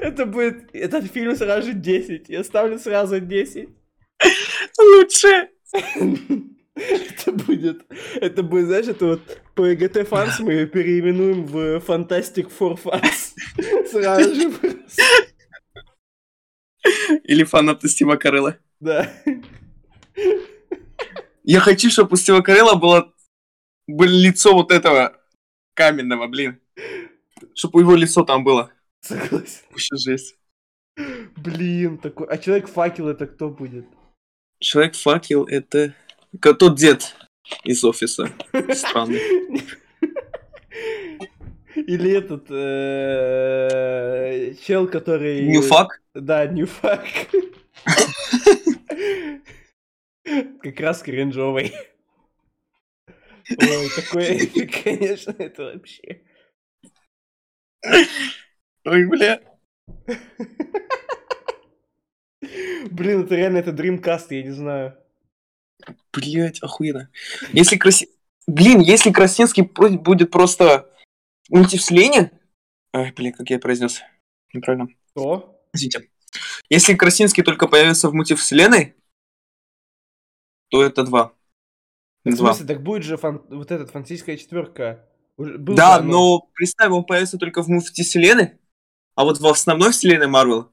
[0.00, 0.72] Это будет...
[0.72, 2.28] Этот фильм сразу же 10.
[2.28, 3.68] Я ставлю сразу 10.
[4.78, 5.48] Лучше.
[6.88, 7.82] Это будет...
[8.14, 9.20] Это будет, знаешь, это вот
[9.54, 13.34] по ЭГТ фанс мы ее переименуем в Fantastic Four Fans.
[13.90, 14.50] Сразу же.
[17.24, 18.56] Или фанаты Стива Карелла.
[18.80, 19.12] Да.
[21.44, 23.12] Я хочу, чтобы у Стива Карелла было,
[23.86, 25.16] было лицо вот этого
[25.74, 26.60] каменного, блин.
[27.54, 28.72] Чтобы его лицо там было.
[29.00, 29.64] Согласен.
[29.70, 30.36] Вообще жесть.
[31.36, 32.26] Блин, такой...
[32.28, 33.86] А Человек-факел это кто будет?
[34.58, 35.94] Человек-факел это...
[36.38, 37.16] как Тот дед
[37.64, 38.32] из офиса.
[38.74, 39.20] Странный.
[41.74, 42.50] Или этот...
[42.50, 43.80] э,
[44.62, 45.46] Чел, который...
[45.46, 46.02] Ньюфак?
[46.14, 47.04] Да, Ньюфак.
[50.62, 51.72] Как раз кринжовый.
[53.50, 56.22] Ой, такой, конечно, это вообще.
[58.84, 59.40] Ой, бля.
[62.90, 64.96] Блин, это реально, это Dreamcast, я не знаю.
[66.12, 67.08] Блять, охуенно.
[67.52, 68.08] Если Краси...
[68.46, 70.90] Блин, если Красинский будет просто
[71.48, 72.32] мультивселение...
[72.92, 74.00] Ой, блин, как я произнес.
[74.52, 74.88] Неправильно.
[75.10, 75.60] Что?
[75.72, 76.08] Извините.
[76.68, 78.94] Если Красинский только появится в мультивселенной,
[80.68, 81.32] то это два.
[82.24, 82.52] В Два.
[82.52, 85.06] смысле, так будет же фан- вот этот фантастическая четверка.
[85.36, 86.10] Был Да, оно.
[86.12, 88.58] но представь, он появится только в мультивселенной,
[89.14, 90.70] а вот в основной вселенной Марвел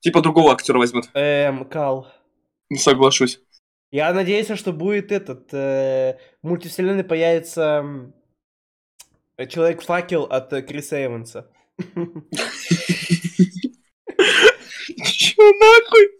[0.00, 1.08] типа другого актера возьмут.
[1.14, 2.06] Эм, Кал.
[2.68, 3.40] Не соглашусь.
[3.90, 5.52] Я надеюсь, что будет этот...
[5.52, 7.84] э, в мультивселенной появится
[9.36, 11.50] э, Человек-факел от э, Криса Эванса.
[15.04, 16.10] Чё нахуй?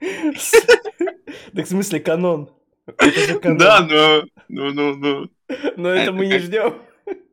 [1.54, 2.50] Так в смысле канон.
[3.42, 4.24] Да, но...
[4.48, 5.28] Ну, ну, ну.
[5.76, 6.80] Но это мы не ждем.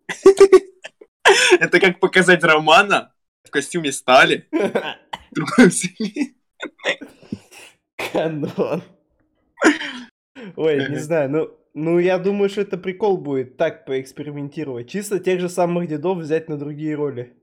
[1.59, 3.13] Это как показать Романа
[3.43, 4.47] в костюме стали.
[8.11, 8.83] Канон.
[10.55, 14.89] Ой, не знаю, ну, ну я думаю, что это прикол будет так поэкспериментировать.
[14.89, 17.35] Чисто тех же самых дедов взять на другие роли.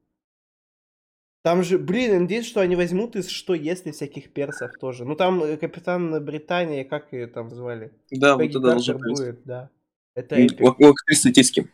[1.42, 5.04] Там же, блин, я надеюсь, что они возьмут из «Что если» всяких персов тоже.
[5.04, 7.92] Ну там э, Капитан Британия, как ее там звали?
[8.10, 9.16] Да, вот Пегги это Картер быть.
[9.16, 9.70] будет, да.
[10.16, 11.68] Это У у актрисы тиски.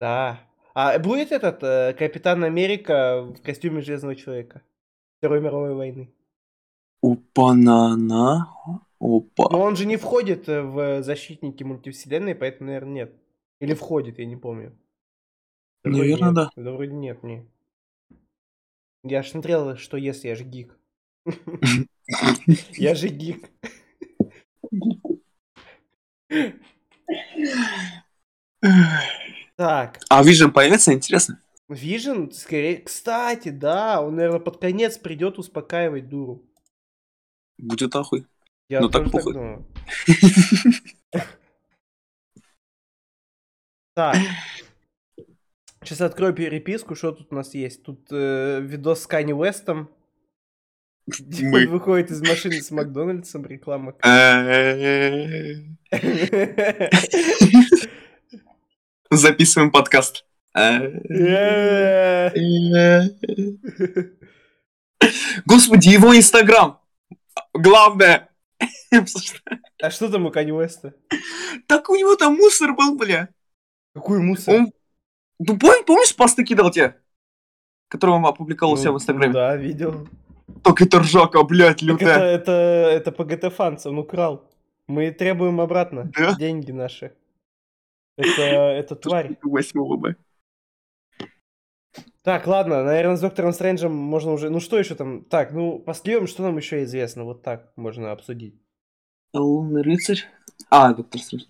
[0.00, 0.40] да.
[0.74, 4.62] А будет этот э, Капитан Америка в костюме Железного Человека?
[5.18, 6.08] Второй мировой войны.
[7.02, 8.48] Опа-на-на.
[9.02, 9.48] Опа.
[9.50, 13.16] Но он же не входит э, в защитники мультивселенной, поэтому, наверное, нет.
[13.60, 14.78] Или входит, я не помню.
[15.82, 16.34] Да вроде Наверно, нет.
[16.34, 16.50] да.
[16.54, 17.50] Да вроде нет, не.
[19.02, 20.78] Я ж смотрел, что если я же гик.
[22.76, 23.48] Я же гик.
[29.56, 31.40] Так, А Vision появится, интересно?
[31.68, 32.78] Vision, скорее...
[32.78, 36.44] Кстати, да, он, наверное, под конец придет успокаивать дуру.
[37.58, 38.26] Будет ахуй.
[38.72, 39.66] Я Ну, так так думаю.
[43.94, 44.16] Так.
[45.82, 47.82] Сейчас открою переписку, что тут у нас есть.
[47.82, 49.90] Тут э, видос с Канни Уэстом.
[51.06, 51.46] где.
[51.48, 53.92] Он выходит из машины с Макдональдсом, реклама.
[59.10, 60.24] Записываем подкаст.
[65.44, 66.80] Господи, его инстаграм.
[67.52, 68.31] Главное.
[69.82, 70.94] А что там у Канни Уэста?
[71.66, 73.28] Так у него там мусор был, бля.
[73.94, 74.54] Какой мусор?
[74.54, 74.72] Он...
[75.38, 76.96] Ну, пом- помнишь, посты кидал тебе?
[77.88, 79.32] Который он опубликовал у себя Ну, в инстаграме?
[79.32, 80.08] Да, видел.
[80.62, 82.34] Так это ржака, блядь, Так это, лютая.
[82.34, 84.48] это, это ПГТ Фанс, он украл.
[84.86, 86.34] Мы требуем обратно Да?
[86.34, 87.12] деньги наши.
[88.16, 89.36] Это, это тварь.
[89.42, 90.16] Восьмого бы.
[92.22, 94.48] Так, ладно, наверное, с Доктором Стрэнджем можно уже...
[94.48, 95.24] Ну что еще там?
[95.24, 97.24] Так, ну, по сливам, что нам еще известно?
[97.24, 98.61] Вот так можно обсудить.
[99.32, 100.24] Лунный рыцарь.
[100.70, 101.44] А, доктор Стрэндж.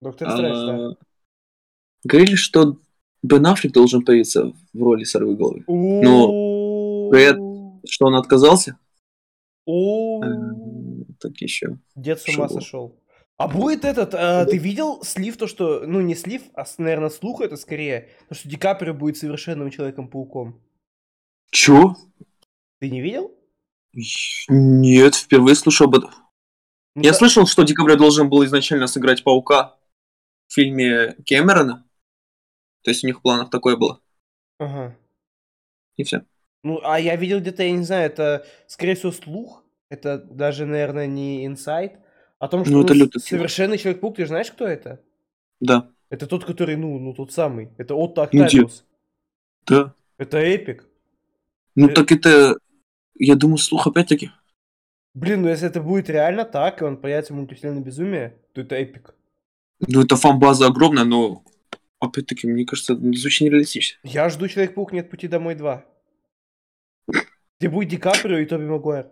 [0.00, 0.88] Доктор Стрэндж, да.
[0.88, 0.96] А,
[2.04, 2.78] Говорили, что
[3.22, 5.64] Бен Аффлек должен появиться в роли сорвы головы.
[5.66, 7.36] У- говорят,
[7.86, 8.78] Что он отказался?
[9.66, 9.72] Э,
[11.20, 11.78] Так еще.
[11.94, 12.98] Дед с ума сошел.
[13.36, 17.40] А будет этот, а, ты видел слив, то что, ну не слив, а, наверное, слух
[17.40, 20.60] это скорее, то что Ди Каприо будет совершенным Человеком-пауком.
[21.50, 21.94] Чё?
[22.80, 23.32] Ты не видел?
[24.48, 26.10] Нет, впервые слышу об этом.
[26.98, 29.76] Ну, Я та- слышал, что Ди Каприо должен был изначально сыграть Паука
[30.48, 31.84] в фильме Кэмерона.
[32.82, 34.00] То есть у них в планах такое было.
[34.58, 34.96] Ага.
[35.96, 36.24] И все.
[36.64, 39.62] Ну, а я видел где-то, я не знаю, это, скорее всего, слух.
[39.90, 42.00] Это даже, наверное, не инсайт.
[42.40, 45.00] О том, что Ну, это ну, совершенный Человек-паук, ты же знаешь, кто это?
[45.60, 45.88] Да.
[46.10, 47.70] Это тот, который, ну, ну тот самый.
[47.78, 48.42] Это Отто Ну?
[48.44, 48.84] Октавиус.
[49.66, 49.94] Да.
[50.16, 50.84] Это эпик.
[51.76, 51.94] Ну Э.
[51.94, 52.58] так это...
[53.14, 54.30] Я думаю, слух опять-таки.
[55.14, 58.76] Блин, ну если это будет реально так, и он появится в мультивселенной безумие, то это
[58.76, 59.14] эпик.
[59.86, 61.42] Ну это фан-база огромная, но...
[62.00, 63.98] Опять-таки, мне кажется, это звучит нереалистично.
[64.04, 65.84] Я жду Человек-паук нет пути домой 2.
[67.58, 69.08] Где будет Ди Каприо и Тоби Магуайр.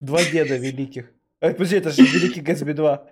[0.00, 1.10] Два деда великих.
[1.40, 3.10] А, подожди, это же Великий Гэтсби 2.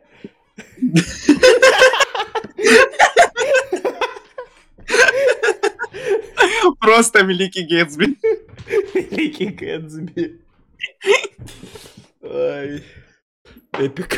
[6.80, 8.16] Просто великий Гетсби.
[8.94, 10.40] Великий Гэтсби.
[12.24, 12.82] Ай.
[13.72, 14.16] Эпик.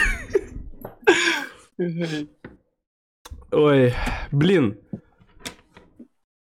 [3.50, 3.94] Ой,
[4.32, 4.78] блин.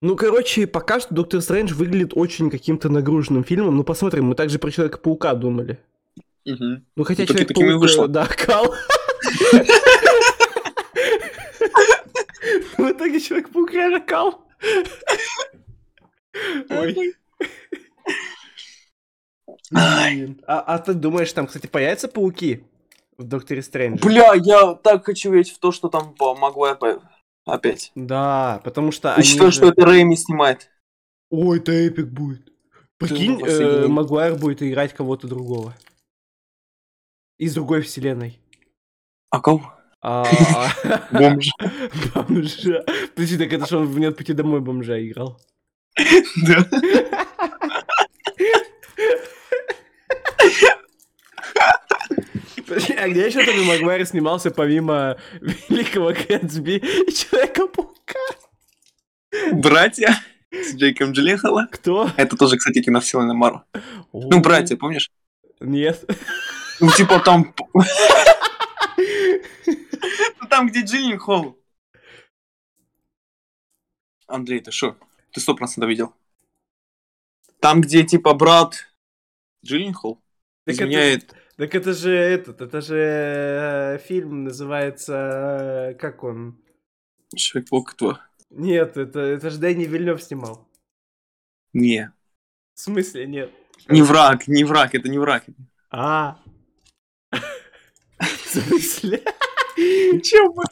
[0.01, 3.77] Ну, короче, пока что Доктор Стрэндж выглядит очень каким-то нагруженным фильмом.
[3.77, 5.79] Ну, посмотрим, мы также про Человека-паука думали.
[6.45, 6.85] Мгм.
[6.95, 8.05] Ну, хотя В итоге человек таким и паук, вышло.
[8.05, 8.73] э, Да, кал.
[12.77, 14.45] В итоге Человек-паук реально кал.
[16.69, 17.13] Ой.
[19.71, 20.41] Блин.
[20.45, 22.63] А, а ты думаешь, там, кстати, появятся пауки
[23.17, 24.03] в Докторе Стрэндже?
[24.03, 26.77] Бля, я так хочу верить в то, что там Магуайр
[27.45, 27.91] опять.
[27.95, 30.69] Да, потому что они Учитывая, же- что это Рэйми снимает.
[31.29, 32.51] Ой, это эпик будет.
[32.97, 35.75] Прикинь, э, Магуайр будет играть кого-то другого.
[37.37, 38.39] Из другой вселенной.
[39.29, 39.73] А кого?
[40.01, 40.25] А,
[41.11, 41.49] Бомж.
[42.15, 42.83] Бомжа.
[43.13, 45.39] Подожди, так это же он в «Нет пути домой» бомжа играл.
[46.47, 46.65] Да.
[50.37, 50.67] Подожди,
[52.97, 55.17] а где еще Тоби Магуайр снимался помимо
[55.69, 58.19] Великого Гэтсби и Человека-паука?
[59.53, 60.15] Братья
[60.51, 61.67] с Джейком Джилленхола.
[61.71, 62.09] Кто?
[62.17, 63.63] Это тоже, кстати, киновселенная Мару.
[64.11, 65.09] Ну, братья, помнишь?
[65.59, 66.03] Нет.
[66.79, 67.53] Ну, типа там...
[70.49, 71.57] там, где Джилленхол.
[74.27, 74.97] Андрей, ты что?
[75.31, 76.13] Ты сто процентов видел.
[77.59, 78.87] Там, где, типа, брат
[79.65, 80.21] Джилленхол
[80.65, 81.33] Так это- изменяет...
[81.57, 86.63] Так это же этот, это же э, фильм называется, э, как он?
[87.35, 88.21] Человек-паук 2.
[88.51, 90.69] Нет, это, это же Дэнни Вильнев снимал.
[91.73, 92.13] Не.
[92.75, 93.51] В смысле нет?
[93.89, 95.45] Не враг, не враг, это не враг.
[95.89, 96.39] А.
[97.31, 99.23] В смысле?
[100.23, 100.63] Чё вы?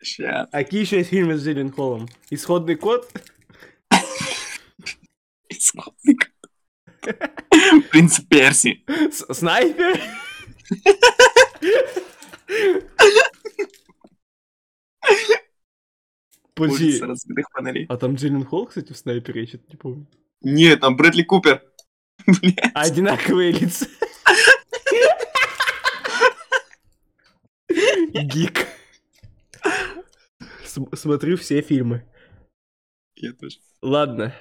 [0.00, 0.48] Ща.
[0.52, 2.08] А какие еще есть фильмы с Джилленхолом?
[2.30, 3.12] Исходный код?
[5.48, 6.29] Исходный код.
[7.90, 8.84] Принц Перси.
[9.30, 10.00] Снайпер?
[16.54, 17.00] Подожди,
[17.88, 20.06] а там Джилленхол, кстати, в снайпере, я что-то не помню.
[20.42, 21.62] Нет, там Брэдли Купер.
[22.74, 23.86] Одинаковые лица.
[28.12, 28.66] Гик.
[30.64, 32.04] См- Смотрю все фильмы.
[33.14, 33.58] Я тоже.
[33.80, 34.34] Ладно.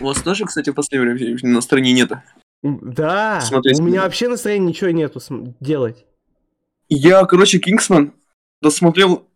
[0.00, 2.22] У вас тоже, кстати, в последнее время настроения нету?
[2.62, 4.04] Да, Смотреть у меня фильмы.
[4.04, 6.04] вообще настроения ничего нету см- делать.
[6.88, 8.12] Я, короче, Кингсман
[8.60, 9.26] досмотрел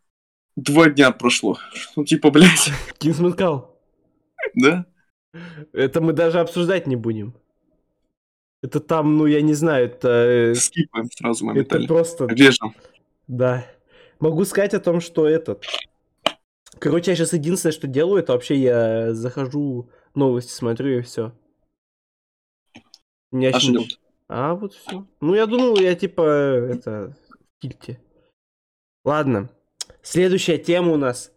[0.57, 1.57] два дня прошло.
[1.97, 3.79] Ну, типа, блядь, Кингсман Кал.
[4.55, 4.85] да?
[5.73, 7.35] Это мы даже обсуждать не будем.
[8.63, 11.87] Это там, ну я не знаю, это, э, Скипаем сразу это моментально.
[11.89, 12.75] просто, Режем.
[13.27, 13.67] да.
[14.21, 15.65] Могу сказать о том, что этот...
[16.79, 21.33] Короче, я сейчас единственное, что делаю, это вообще я захожу, новости смотрю и все.
[23.33, 23.99] Меня А нич- делать?
[24.29, 25.07] А, вот все.
[25.21, 28.01] Ну, я думал, я типа, это, в тильте.
[29.05, 29.51] Ладно.
[30.03, 31.33] Следующая тема у нас.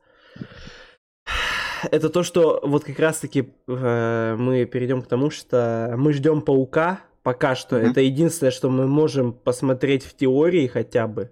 [1.91, 7.01] Это то, что вот как раз-таки э, мы перейдем к тому, что мы ждем паука.
[7.23, 7.91] Пока что Мгм.
[7.91, 11.31] это единственное, что мы можем посмотреть в теории хотя бы.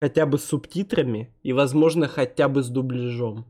[0.00, 3.44] Хотя бы с субтитрами и, возможно, хотя бы с дубляжом.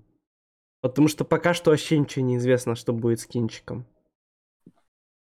[0.81, 3.87] Потому что пока что вообще ничего не известно, что будет с кинчиком.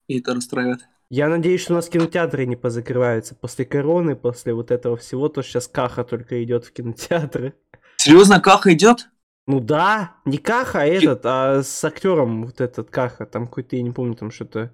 [0.07, 0.87] И это расстраивает.
[1.09, 5.41] Я надеюсь, что у нас кинотеатры не позакрываются после короны, после вот этого всего, то
[5.41, 7.55] сейчас Каха только идет в кинотеатры.
[7.97, 9.09] Серьезно, Каха идет?
[9.47, 13.81] Ну да, не Каха, а этот, а с актером вот этот Каха, там какой-то, я
[13.81, 14.71] не помню, там что-то,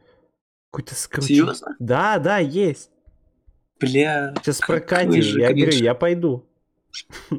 [0.69, 1.27] какой-то скручен.
[1.27, 1.75] Серьезно?
[1.79, 2.91] Да, да, есть.
[3.79, 4.33] Бля.
[4.43, 6.45] Сейчас же я говорю, я пойду.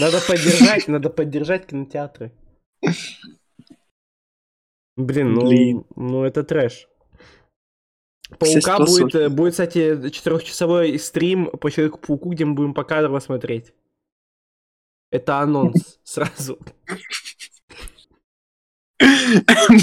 [0.00, 2.32] Надо поддержать, надо поддержать кинотеатры.
[4.96, 5.84] Блин, ну, Блин.
[5.96, 6.88] ну это трэш.
[8.38, 13.72] Паука будет, э, будет, кстати, четырехчасовой стрим по Человеку-пауку, где мы будем по кадрово смотреть.
[15.10, 16.58] Это анонс сразу.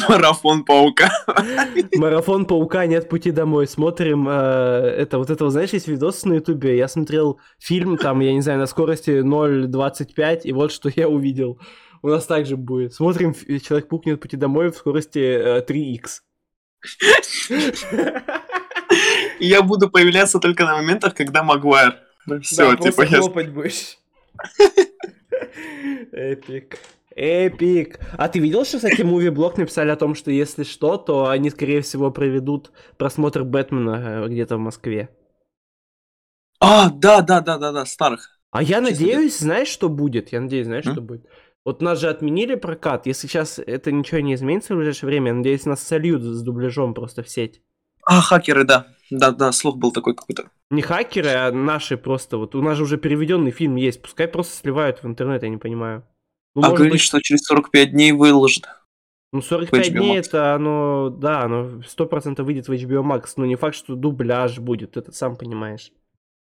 [0.09, 1.09] Марафон паука.
[1.95, 3.67] Марафон Паука нет пути домой.
[3.67, 6.77] Смотрим, э, это вот это, вот, знаешь, есть видос на Ютубе.
[6.77, 11.59] Я смотрел фильм там, я не знаю, на скорости 0.25, и вот что я увидел.
[12.01, 12.93] У нас также будет.
[12.93, 16.21] Смотрим ф- Человек-паук нет пути домой в скорости э, 3х.
[19.39, 21.97] Я буду появляться только на моментах, когда Магуайр.
[22.41, 23.19] Все, Да, типа я...
[23.19, 23.97] хлопать будешь.
[26.11, 26.79] Эпик.
[27.15, 27.99] Эпик.
[28.17, 31.81] А ты видел, что, кстати, муви-блог написали о том, что если что, то они, скорее
[31.81, 35.09] всего, проведут просмотр Бэтмена э, где-то в Москве.
[36.59, 38.39] А, да, да, да, да, да, старых.
[38.51, 40.31] А я Чисто надеюсь, знаешь, что будет?
[40.31, 40.93] Я надеюсь, знаешь, М?
[40.93, 41.25] что будет?
[41.67, 43.07] Вот нас же отменили прокат.
[43.07, 47.23] Если сейчас это ничего не изменится в ближайшее время, надеюсь, нас сольют с дубляжом просто
[47.23, 47.61] в сеть.
[48.05, 48.87] А, хакеры, да.
[49.09, 50.49] Да, да, слух был такой какой-то.
[50.71, 52.37] Не хакеры, а наши просто.
[52.37, 54.01] Вот у нас же уже переведенный фильм есть.
[54.01, 56.07] Пускай просто сливают в интернет, я не понимаю.
[56.55, 58.69] Ну, а говорили, быть, что через 45 дней выложат.
[59.33, 60.27] ну 45 HBO дней Max.
[60.27, 64.95] это оно, да, оно 100% выйдет в HBO Max, но не факт, что дубляж будет,
[64.95, 65.91] это сам понимаешь.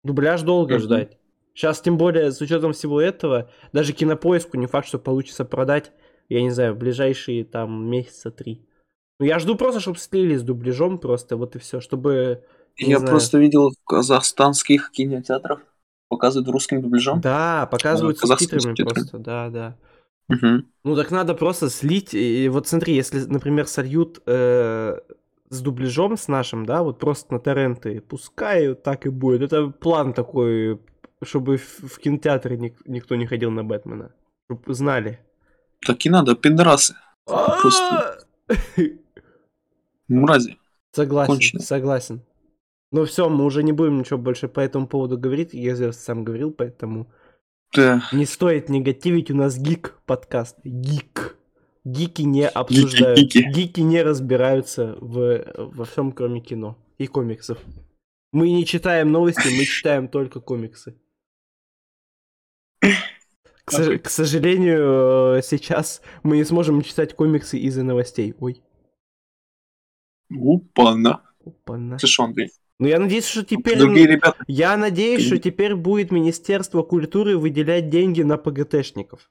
[0.06, 0.84] Дубляж долго Мгм.
[0.84, 1.18] ждать.
[1.62, 5.92] Сейчас, тем более, с учетом всего этого, даже кинопоиску не факт, что получится продать,
[6.28, 8.66] я не знаю, в ближайшие там месяца три.
[9.20, 12.44] Ну, я жду просто, чтобы слили с дубляжом просто, вот и все, чтобы...
[12.78, 13.12] Я знаю.
[13.12, 15.60] просто видел в казахстанских кинотеатрах
[16.10, 17.22] показывают русским дубляжом.
[17.22, 19.78] Да, показывают Ну, казахскими субтитрами просто, да, да.
[20.30, 20.68] Мгм.
[20.84, 22.16] Ну так надо просто слить.
[22.16, 24.98] И вот смотри, если, например, сольют э,
[25.50, 29.44] с дубляжом с нашим, да, вот просто на торренты, пускай так и будет.
[29.44, 30.80] Это план такой,
[31.24, 34.12] чтобы в, кинотеатре ник- никто не ходил на Бэтмена.
[34.50, 35.20] Чтобы знали.
[35.86, 36.96] Так и надо, пидорасы.
[37.26, 38.26] Просто-
[40.08, 40.58] Мрази.
[40.94, 41.64] Согласен, конченые.
[41.66, 42.22] согласен.
[42.92, 45.54] Ну все, мы уже не будем ничего больше по этому поводу говорить.
[45.54, 47.10] Я сам говорил, поэтому
[47.74, 48.04] Да.
[48.12, 49.32] не стоит негативить.
[49.32, 50.58] У нас гик подкаст.
[50.66, 51.38] Гик.
[51.86, 53.18] Гики не обсуждают.
[53.20, 53.40] гики.
[53.54, 57.58] Гики не разбираются в, во всем, кроме кино и комиксов.
[58.34, 60.96] Мы не читаем новости, мы читаем только комиксы.
[63.72, 68.36] К, сож- к сожалению, э, сейчас мы не сможем читать комиксы из-за новостей.
[68.40, 68.62] Ой,
[70.30, 71.22] опа-на.
[71.98, 72.52] Ты шо, Андрей?
[72.80, 73.78] Ну я надеюсь, что теперь...
[73.78, 74.44] Другие ребята.
[74.48, 79.30] Я надеюсь, что теперь будет Министерство культуры выделять деньги на ПГТшников.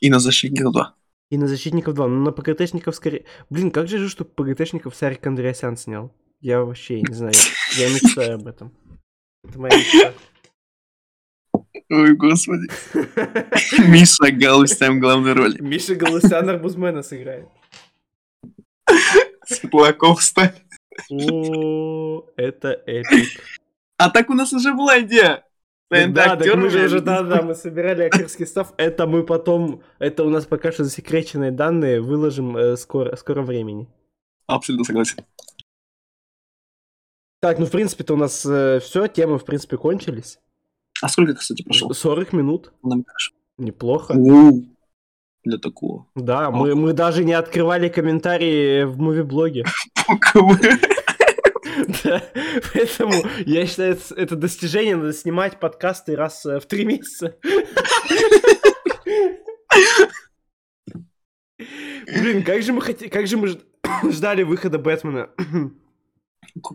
[0.00, 0.94] И на защитников 2.
[1.30, 2.08] И на Защитников 2.
[2.08, 3.24] Ну, на ПГТшников скорее...
[3.50, 6.12] Блин, как же же, что ПГТшников Сарик Андреасян снял?
[6.40, 7.34] Я вообще не знаю.
[7.78, 8.72] Я мечтаю об этом.
[9.44, 10.12] Это моя мечта.
[11.90, 12.68] Ой, господи.
[13.90, 15.60] Миша Галус там в главной роли.
[15.60, 17.48] Миша Галусян Арбузмена сыграет.
[19.44, 20.62] Светлаков станет.
[21.10, 23.40] О, это эпик.
[23.96, 25.44] А так у нас уже была идея.
[25.90, 28.72] Да, так мы же уже, да, да, мы собирали актерский став.
[28.76, 33.88] Это мы потом, это у нас пока что засекреченные данные, выложим э, скоро, скоро времени.
[34.46, 35.24] Абсолютно согласен.
[37.40, 40.38] Так, ну в принципе-то у нас все, темы в принципе кончились.
[41.02, 41.92] А сколько, кстати, прошло?
[41.92, 43.32] 40 минут, Намекаешь?
[43.58, 44.12] неплохо.
[44.16, 44.64] У,
[45.44, 46.06] Для такого.
[46.14, 49.64] Да, мы, мы даже не открывали комментарии в муви-блоге.
[52.04, 52.22] Да,
[52.74, 53.12] Поэтому
[53.46, 57.36] я считаю, это- достижение, надо снимать подкасты раз э, в три месяца.
[61.58, 63.48] Блин, как же мы хотели, как же мы
[64.12, 65.30] ждали выхода Бэтмена.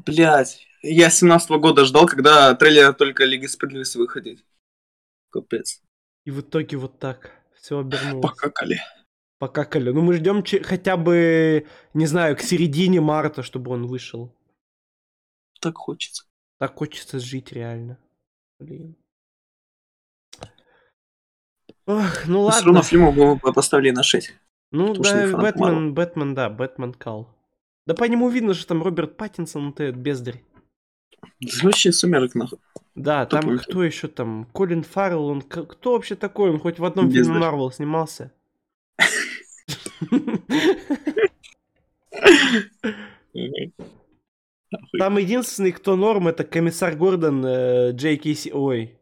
[0.05, 0.65] Блять.
[0.87, 4.45] Я с 17 года ждал, когда трейлер только Лиги Справедливости выходит.
[5.31, 5.81] Капец.
[6.25, 8.21] И в итоге вот так все обернулось.
[8.21, 8.79] Покакали.
[9.39, 9.89] Покакали.
[9.89, 11.65] Ну мы ждем хотя бы,
[11.95, 14.31] не знаю, к середине марта, чтобы он вышел.
[15.59, 16.25] Так хочется.
[16.59, 17.97] Так хочется жить реально.
[18.59, 18.95] Блин.
[21.87, 22.83] Ох, ну Все равно ладно.
[22.83, 24.33] фильму бы поставили на 6.
[24.71, 25.93] Ну да, Бэтмен.
[25.95, 27.35] Бэтмен, да, Бэтмен кал.
[27.87, 30.43] Да по нему видно, что там Роберт Паттинсон, вот этот бездарь.
[31.63, 32.59] Вообще сумерок нахуй.
[32.95, 33.57] Да, там Тупой.
[33.59, 34.45] кто еще там?
[34.53, 36.49] Колин Фаррелл, он кто вообще такой?
[36.49, 37.39] Он хоть в одном фильме.
[37.39, 38.31] Марвел снимался.
[44.97, 48.97] Там единственный, кто норм, это комиссар Гордон э, Джей Кей Си- Ой.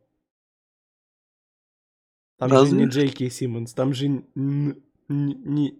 [2.37, 5.75] Там же не Джей Кей Симмонс, там же не.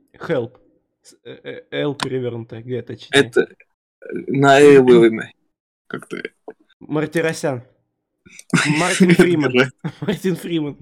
[1.01, 3.27] С- э, э, Л перевернутая, где это читать?
[3.27, 3.53] Это
[4.27, 5.33] на э выводимое.
[5.87, 6.17] Как то
[6.79, 7.63] Мартиросян.
[8.77, 9.53] Мартин Фриман.
[10.01, 10.77] Мартин Фриман.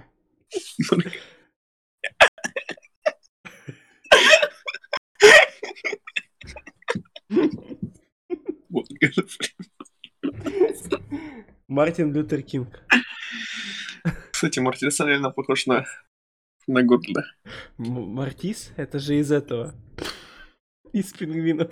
[11.68, 12.80] Мартин Лютер Кинг.
[14.32, 15.86] Кстати, Мартирсон реально похож на
[16.68, 17.24] на.
[17.80, 18.72] М- Мартис?
[18.78, 19.74] Это же из этого.
[20.94, 21.72] Из пингвинов.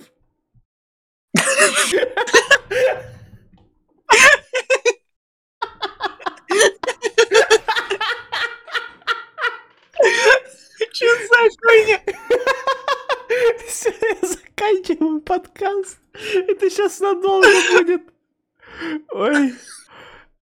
[10.93, 11.99] Че за хуйня?
[13.67, 13.91] Все,
[14.79, 15.99] заканчиваем подкаст.
[16.13, 18.01] Это сейчас надолго будет.
[19.11, 19.53] Ой.